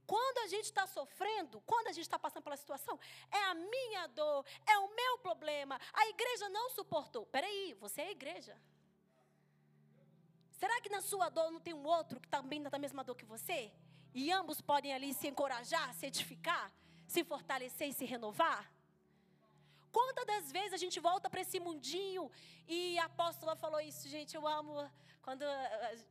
Quando 0.05 0.39
a 0.39 0.47
gente 0.47 0.65
está 0.65 0.85
sofrendo, 0.85 1.61
quando 1.61 1.87
a 1.87 1.91
gente 1.91 2.03
está 2.03 2.19
passando 2.19 2.43
pela 2.43 2.57
situação, 2.57 2.99
é 3.31 3.43
a 3.45 3.53
minha 3.53 4.07
dor, 4.07 4.45
é 4.65 4.77
o 4.79 4.93
meu 4.93 5.17
problema. 5.19 5.79
A 5.93 6.07
igreja 6.07 6.49
não 6.49 6.69
suportou. 6.69 7.25
Peraí, 7.27 7.73
você 7.79 8.01
é 8.01 8.07
a 8.07 8.11
igreja. 8.11 8.57
Será 10.51 10.79
que 10.81 10.89
na 10.89 11.01
sua 11.01 11.29
dor 11.29 11.51
não 11.51 11.59
tem 11.59 11.73
um 11.73 11.85
outro 11.85 12.19
que 12.19 12.27
também 12.27 12.59
está 12.59 12.71
na 12.71 12.79
mesma 12.79 13.03
dor 13.03 13.15
que 13.15 13.25
você? 13.25 13.71
E 14.13 14.31
ambos 14.31 14.61
podem 14.61 14.93
ali 14.93 15.13
se 15.13 15.27
encorajar, 15.27 15.93
se 15.93 16.05
edificar, 16.05 16.71
se 17.07 17.23
fortalecer 17.23 17.87
e 17.89 17.93
se 17.93 18.05
renovar? 18.05 18.71
Quantas 19.91 20.25
das 20.25 20.51
vezes 20.51 20.73
a 20.73 20.77
gente 20.77 20.99
volta 20.99 21.29
para 21.29 21.41
esse 21.41 21.59
mundinho 21.59 22.31
e 22.67 22.97
a 22.97 23.05
apóstola 23.05 23.55
falou 23.55 23.79
isso, 23.79 24.09
gente, 24.09 24.35
eu 24.35 24.47
amo 24.47 24.89
quando 25.25 25.43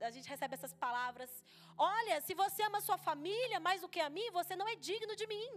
a 0.09 0.11
gente 0.15 0.29
recebe 0.35 0.55
essas 0.55 0.75
palavras. 0.85 1.31
Olha, 1.77 2.17
se 2.27 2.35
você 2.43 2.63
ama 2.69 2.81
sua 2.81 2.99
família 3.09 3.61
mais 3.61 3.81
do 3.83 3.89
que 3.95 4.01
a 4.01 4.11
mim, 4.17 4.29
você 4.39 4.57
não 4.57 4.67
é 4.67 4.75
digno 4.75 5.15
de 5.15 5.27
mim. 5.35 5.51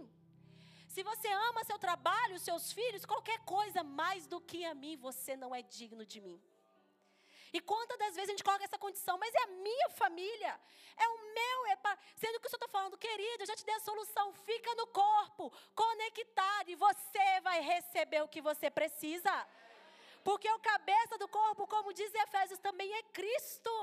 Se 0.94 1.02
você 1.02 1.28
ama 1.48 1.64
seu 1.64 1.78
trabalho, 1.78 2.38
seus 2.38 2.72
filhos, 2.72 3.04
qualquer 3.04 3.38
coisa 3.54 3.82
mais 3.82 4.26
do 4.26 4.40
que 4.40 4.60
a 4.64 4.74
mim, 4.82 4.94
você 5.08 5.32
não 5.42 5.54
é 5.54 5.62
digno 5.62 6.04
de 6.12 6.20
mim. 6.26 6.38
E 7.56 7.60
quantas 7.60 7.98
das 7.98 8.14
vezes 8.14 8.28
a 8.28 8.32
gente 8.32 8.44
coloca 8.44 8.64
essa 8.64 8.78
condição, 8.78 9.16
mas 9.18 9.34
é 9.34 9.42
a 9.44 9.46
minha 9.66 9.88
família, 9.90 10.52
é 11.04 11.08
o 11.08 11.18
meu, 11.38 11.66
é 11.72 11.76
pra... 11.76 11.96
sendo 12.14 12.38
que 12.40 12.46
o 12.46 12.50
Senhor 12.50 12.62
está 12.62 12.68
falando, 12.68 12.98
querido, 12.98 13.42
eu 13.42 13.46
já 13.46 13.56
te 13.56 13.64
dei 13.64 13.74
a 13.74 13.80
solução, 13.80 14.32
fica 14.50 14.74
no 14.74 14.86
corpo, 14.88 15.52
conectado, 15.74 16.68
e 16.68 16.74
você 16.74 17.40
vai 17.42 17.60
receber 17.60 18.22
o 18.22 18.28
que 18.28 18.42
você 18.42 18.68
precisa. 18.70 19.32
Porque 20.26 20.50
o 20.50 20.58
cabeça 20.58 21.16
do 21.22 21.28
corpo, 21.28 21.68
como 21.68 21.92
diz 21.92 22.12
Efésios, 22.12 22.58
também 22.58 22.92
é 22.92 23.02
Cristo. 23.18 23.76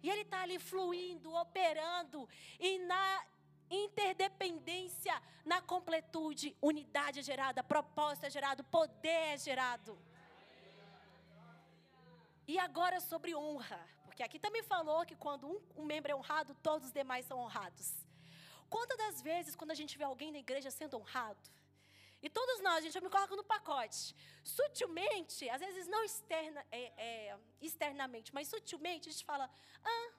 E 0.00 0.08
ele 0.08 0.22
está 0.22 0.42
ali 0.42 0.60
fluindo, 0.60 1.34
operando, 1.34 2.28
e 2.60 2.78
na 2.78 3.26
interdependência, 3.68 5.14
na 5.44 5.60
completude, 5.60 6.56
unidade 6.62 7.18
é 7.18 7.22
gerada, 7.30 7.64
propósito 7.64 8.26
é 8.26 8.30
gerado, 8.30 8.62
poder 8.62 9.34
é 9.34 9.36
gerado. 9.36 9.98
E 12.46 12.56
agora 12.56 13.00
sobre 13.00 13.34
honra, 13.34 13.80
porque 14.04 14.22
aqui 14.22 14.38
também 14.38 14.62
falou 14.62 15.04
que 15.04 15.16
quando 15.16 15.48
um, 15.48 15.60
um 15.82 15.84
membro 15.84 16.12
é 16.12 16.14
honrado, 16.14 16.54
todos 16.62 16.86
os 16.86 16.92
demais 16.92 17.26
são 17.26 17.40
honrados. 17.40 17.88
Quantas 18.68 18.96
das 18.96 19.20
vezes, 19.20 19.56
quando 19.56 19.72
a 19.72 19.80
gente 19.80 19.98
vê 19.98 20.04
alguém 20.04 20.30
na 20.30 20.38
igreja 20.38 20.70
sendo 20.70 20.96
honrado, 20.96 21.50
e 22.22 22.28
todos 22.28 22.60
nós, 22.60 22.84
gente, 22.84 22.96
eu 22.96 23.02
me 23.02 23.08
coloco 23.08 23.34
no 23.36 23.44
pacote. 23.44 24.14
Sutilmente, 24.44 25.48
às 25.48 25.60
vezes 25.60 25.86
não 25.86 26.02
externa, 26.04 26.64
é, 26.70 26.92
é, 26.96 27.38
externamente, 27.60 28.34
mas 28.34 28.48
sutilmente 28.48 29.08
a 29.08 29.12
gente 29.12 29.24
fala: 29.24 29.50
Ah, 29.84 30.12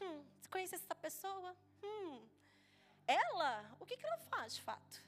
hum, 0.00 0.24
você 0.40 0.48
conhece 0.48 0.74
essa 0.74 0.94
pessoa? 0.94 1.56
Hum, 1.82 2.28
ela, 3.06 3.76
o 3.80 3.86
que, 3.86 3.96
que 3.96 4.04
ela 4.04 4.18
faz 4.18 4.54
de 4.56 4.62
fato? 4.62 5.02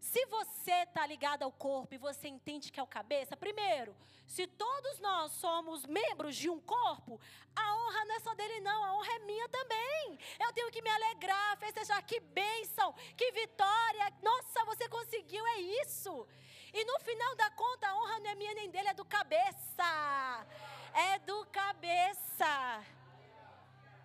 Se 0.00 0.24
você 0.26 0.72
está 0.82 1.06
ligado 1.06 1.42
ao 1.42 1.52
corpo 1.52 1.94
e 1.94 1.98
você 1.98 2.26
entende 2.26 2.72
que 2.72 2.80
é 2.80 2.82
o 2.82 2.86
cabeça, 2.86 3.36
primeiro, 3.36 3.94
se 4.26 4.46
todos 4.46 4.98
nós 4.98 5.32
somos 5.32 5.84
membros 5.84 6.34
de 6.36 6.48
um 6.48 6.58
corpo, 6.58 7.20
a 7.54 7.76
honra 7.76 8.04
não 8.06 8.14
é 8.14 8.20
só 8.20 8.34
dele, 8.34 8.60
não, 8.60 8.82
a 8.82 8.94
honra 8.94 9.12
é 9.12 9.18
minha 9.20 9.48
também. 9.48 10.18
Eu 10.40 10.52
tenho 10.52 10.70
que 10.70 10.80
me 10.80 10.88
alegrar, 10.88 11.58
festejar, 11.58 12.02
que 12.02 12.18
bênção, 12.18 12.94
que 13.16 13.30
vitória. 13.32 14.12
Nossa, 14.22 14.64
você 14.64 14.88
conseguiu, 14.88 15.46
é 15.46 15.60
isso. 15.82 16.26
E 16.72 16.84
no 16.84 16.98
final 17.00 17.36
da 17.36 17.50
conta, 17.50 17.88
a 17.88 17.96
honra 17.96 18.20
não 18.20 18.30
é 18.30 18.34
minha 18.34 18.54
nem 18.54 18.70
dele, 18.70 18.88
é 18.88 18.94
do 18.94 19.04
cabeça. 19.04 20.46
É 20.94 21.18
do 21.20 21.44
cabeça. 21.46 22.84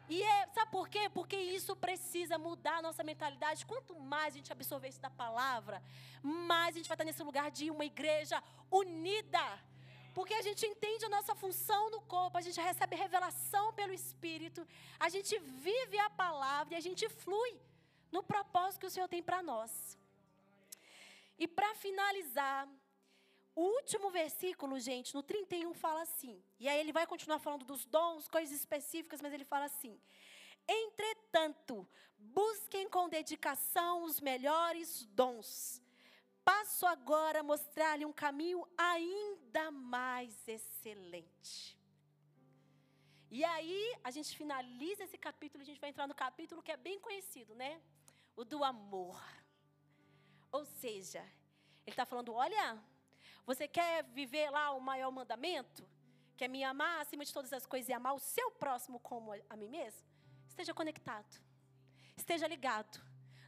E 0.08 0.22
é, 0.22 0.48
sabe 0.54 0.72
por 0.72 0.88
quê? 0.88 1.10
Porque 1.10 1.36
isso 1.36 1.76
precisa 1.76 2.38
mudar 2.38 2.78
a 2.78 2.82
nossa 2.82 3.04
mentalidade. 3.04 3.66
Quanto 3.66 4.00
mais 4.00 4.34
a 4.34 4.38
gente 4.38 4.52
absorver 4.52 4.90
isso 4.90 5.02
da 5.02 5.10
palavra, 5.10 5.82
mais 6.22 6.76
a 6.76 6.78
gente 6.78 6.88
vai 6.88 6.96
estar 6.96 7.06
nesse 7.06 7.24
lugar 7.24 7.50
de 7.50 7.72
uma 7.72 7.86
igreja 7.86 8.42
unida. 8.72 9.46
Porque 10.14 10.34
a 10.34 10.42
gente 10.42 10.66
entende 10.66 11.04
a 11.06 11.10
nossa 11.10 11.36
função 11.36 11.90
no 11.90 12.02
corpo, 12.02 12.38
a 12.38 12.42
gente 12.42 12.60
recebe 12.60 12.96
revelação 12.96 13.74
pelo 13.74 13.94
Espírito, 13.94 14.66
a 15.00 15.10
gente 15.10 15.38
vive 15.40 15.98
a 16.00 16.10
palavra 16.10 16.74
e 16.74 16.78
a 16.78 16.86
gente 16.88 17.10
flui 17.10 17.60
no 18.12 18.24
propósito 18.24 18.82
que 18.82 18.88
o 18.88 18.90
Senhor 18.90 19.10
tem 19.10 19.22
para 19.22 19.42
nós. 19.44 19.98
E 21.38 21.48
para 21.48 21.76
finalizar, 21.76 22.66
o 23.56 23.62
último 23.62 24.10
versículo, 24.12 24.80
gente, 24.80 25.16
no 25.16 25.24
31 25.24 25.74
fala 25.74 26.02
assim. 26.02 26.44
E 26.60 26.68
aí 26.68 26.78
ele 26.78 26.92
vai 26.92 27.08
continuar 27.08 27.40
falando 27.40 27.64
dos 27.64 27.86
dons, 27.86 28.28
coisas 28.28 28.54
específicas, 28.54 29.22
mas 29.22 29.32
ele 29.32 29.46
fala 29.46 29.66
assim: 29.66 29.98
Entretanto, 30.68 31.88
busquem 32.18 32.90
com 32.90 33.08
dedicação 33.08 34.04
os 34.04 34.20
melhores 34.20 35.06
dons. 35.06 35.82
Passo 36.44 36.86
agora 36.86 37.40
a 37.40 37.44
mostrar-lhe 37.44 38.06
um 38.06 38.14
caminho 38.14 38.68
ainda 38.78 39.72
mais 39.72 40.48
excelente. 40.48 41.80
E 43.32 43.44
aí, 43.44 43.96
a 44.04 44.12
gente 44.12 44.38
finaliza 44.38 45.04
esse 45.04 45.18
capítulo, 45.18 45.62
a 45.64 45.66
gente 45.66 45.80
vai 45.80 45.90
entrar 45.90 46.08
no 46.08 46.14
capítulo 46.14 46.62
que 46.62 46.72
é 46.72 46.78
bem 46.78 47.00
conhecido, 47.00 47.56
né? 47.56 47.82
O 48.36 48.44
do 48.44 48.64
amor. 48.64 49.20
Ou 50.52 50.66
seja, 50.66 51.22
ele 51.86 51.94
está 51.94 52.06
falando: 52.06 52.34
olha, 52.34 52.84
você 53.46 53.68
quer 53.68 54.04
viver 54.04 54.50
lá 54.50 54.72
o 54.72 54.80
maior 54.80 55.12
mandamento? 55.12 55.88
Que 56.36 56.46
é 56.46 56.48
me 56.48 56.64
amar 56.64 57.02
acima 57.02 57.24
de 57.24 57.34
todas 57.34 57.54
as 57.54 57.66
coisas 57.66 57.88
e 57.88 57.94
amar 57.94 58.14
o 58.14 58.20
seu 58.20 58.52
próximo 58.52 59.00
como 59.00 59.32
a 59.50 59.56
mim 59.56 59.70
mesmo? 59.70 60.02
Esteja 60.48 60.74
conectado. 60.74 61.42
Esteja 62.18 62.48
ligado. 62.48 63.00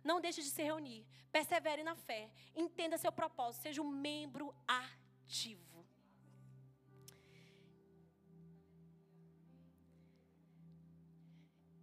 Não 0.04 0.22
deixe 0.22 0.41
de 0.41 0.50
se 0.50 0.64
reunir. 0.64 1.06
Persevere 1.32 1.84
na 1.84 1.95
fé. 1.95 2.32
Entenda 2.56 2.98
seu 2.98 3.12
propósito. 3.12 3.64
Seja 3.64 3.82
um 3.82 3.89
membro 3.89 4.56
ativo. 4.68 5.86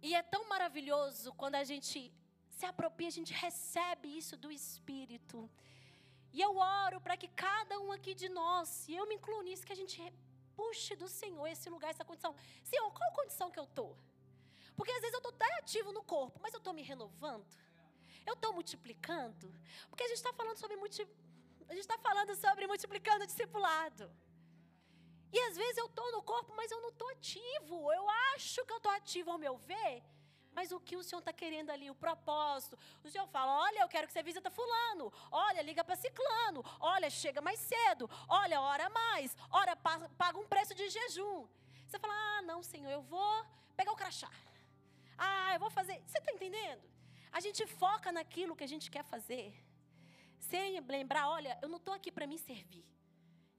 E 0.01 0.13
é 0.13 0.21
tão 0.21 0.47
maravilhoso 0.47 1.33
quando 1.33 1.55
a 1.55 1.63
gente 1.63 2.13
se 2.57 2.65
apropria, 2.65 3.07
a 3.07 3.17
gente 3.19 3.33
recebe 3.33 4.07
isso 4.17 4.37
do 4.37 4.51
Espírito. 4.51 5.49
E 6.35 6.41
eu 6.47 6.53
oro 6.57 6.97
para 7.05 7.15
que 7.21 7.29
cada 7.45 7.75
um 7.83 7.89
aqui 7.97 8.13
de 8.21 8.27
nós, 8.27 8.69
e 8.89 8.93
eu 8.99 9.05
me 9.09 9.15
incluo 9.15 9.41
nisso, 9.47 9.65
que 9.67 9.75
a 9.75 9.81
gente 9.81 9.99
puxe 10.59 10.93
do 11.01 11.07
Senhor 11.19 11.47
esse 11.47 11.69
lugar, 11.73 11.89
essa 11.91 12.03
condição. 12.09 12.35
Senhor, 12.71 12.89
qual 12.97 13.11
condição 13.19 13.49
que 13.53 13.59
eu 13.63 13.67
estou? 13.69 13.91
Porque 14.75 14.91
às 14.91 15.01
vezes 15.03 15.13
eu 15.13 15.23
estou 15.23 15.31
tão 15.43 15.53
ativo 15.59 15.93
no 15.97 16.03
corpo, 16.03 16.37
mas 16.43 16.53
eu 16.53 16.57
estou 16.57 16.73
me 16.79 16.81
renovando. 16.91 17.47
Eu 18.29 18.33
estou 18.33 18.51
multiplicando. 18.51 19.47
Porque 19.89 20.03
a 20.03 20.09
gente 20.09 20.17
está 20.23 20.33
falando 20.33 20.57
sobre 20.57 20.75
multi... 20.75 21.03
a 21.69 21.73
gente 21.73 21.85
está 21.87 21.97
falando 22.07 22.35
sobre 22.35 22.67
multiplicando 22.67 23.25
discipulado. 23.25 24.05
E 25.31 25.39
às 25.47 25.55
vezes 25.55 25.77
eu 25.77 25.85
estou 25.85 26.11
no 26.11 26.21
corpo, 26.21 26.53
mas 26.59 26.69
eu 26.69 26.81
não 26.81 26.89
estou 26.89 27.09
ativo. 27.11 27.93
Eu 27.93 28.09
acho 28.33 28.65
que 28.65 28.73
eu 28.73 28.81
estou 28.81 28.91
ativo 28.91 29.31
ao 29.31 29.37
meu 29.37 29.55
ver, 29.71 30.03
mas 30.55 30.71
o 30.71 30.79
que 30.79 30.95
o 30.95 31.03
Senhor 31.03 31.19
está 31.19 31.33
querendo 31.33 31.69
ali, 31.69 31.89
o 31.91 31.95
propósito. 31.95 32.79
O 33.03 33.09
Senhor 33.09 33.27
fala: 33.27 33.51
olha, 33.65 33.79
eu 33.81 33.89
quero 33.89 34.07
que 34.07 34.13
você 34.13 34.23
visita 34.23 34.49
Fulano. 34.49 35.11
Olha, 35.29 35.61
liga 35.61 35.83
para 35.83 35.97
Ciclano. 35.97 36.63
Olha, 36.79 37.09
chega 37.09 37.41
mais 37.41 37.59
cedo. 37.59 38.09
Olha, 38.27 38.61
ora 38.61 38.89
mais. 38.89 39.35
Ora, 39.51 39.75
paga 39.75 40.39
um 40.39 40.47
preço 40.47 40.73
de 40.73 40.89
jejum. 40.89 41.45
Você 41.85 41.99
fala: 41.99 42.13
ah, 42.13 42.41
não, 42.43 42.63
Senhor, 42.63 42.89
eu 42.89 43.01
vou 43.01 43.45
pegar 43.75 43.91
o 43.91 43.97
crachá. 43.97 44.31
Ah, 45.17 45.53
eu 45.53 45.59
vou 45.59 45.69
fazer. 45.69 46.01
Você 46.07 46.19
está 46.19 46.31
entendendo? 46.31 46.83
A 47.33 47.41
gente 47.41 47.67
foca 47.67 48.13
naquilo 48.13 48.55
que 48.55 48.63
a 48.63 48.71
gente 48.73 48.89
quer 48.89 49.03
fazer. 49.03 49.53
Sem 50.39 50.79
lembrar: 50.79 51.27
olha, 51.29 51.59
eu 51.61 51.67
não 51.67 51.77
estou 51.77 51.93
aqui 51.93 52.11
para 52.11 52.25
me 52.25 52.39
servir. 52.39 52.85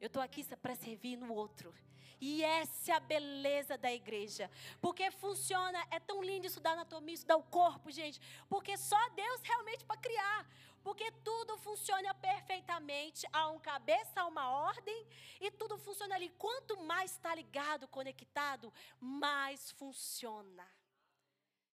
Eu 0.00 0.06
estou 0.06 0.22
aqui 0.22 0.42
para 0.56 0.74
servir 0.74 1.16
no 1.16 1.32
outro. 1.32 1.74
E 2.20 2.42
essa 2.42 2.92
é 2.92 2.94
a 2.94 3.00
beleza 3.00 3.76
da 3.76 3.92
igreja. 3.92 4.50
Porque 4.80 5.10
funciona, 5.10 5.84
é 5.90 6.00
tão 6.00 6.22
lindo 6.22 6.46
estudar 6.46 6.72
anatomia, 6.72 7.14
estudar 7.14 7.36
o 7.36 7.42
corpo, 7.42 7.90
gente. 7.90 8.20
Porque 8.48 8.76
só 8.76 8.98
Deus 9.10 9.40
realmente 9.42 9.84
para 9.84 10.00
criar. 10.00 10.46
Porque 10.82 11.10
tudo 11.24 11.58
funciona 11.58 12.14
perfeitamente. 12.14 13.26
Há 13.32 13.48
um 13.48 13.58
cabeça, 13.58 14.20
há 14.20 14.26
uma 14.26 14.50
ordem. 14.50 15.06
E 15.40 15.50
tudo 15.50 15.76
funciona 15.76 16.14
ali. 16.14 16.30
Quanto 16.38 16.80
mais 16.82 17.10
está 17.10 17.34
ligado, 17.34 17.88
conectado, 17.88 18.72
mais 19.00 19.72
funciona. 19.72 20.75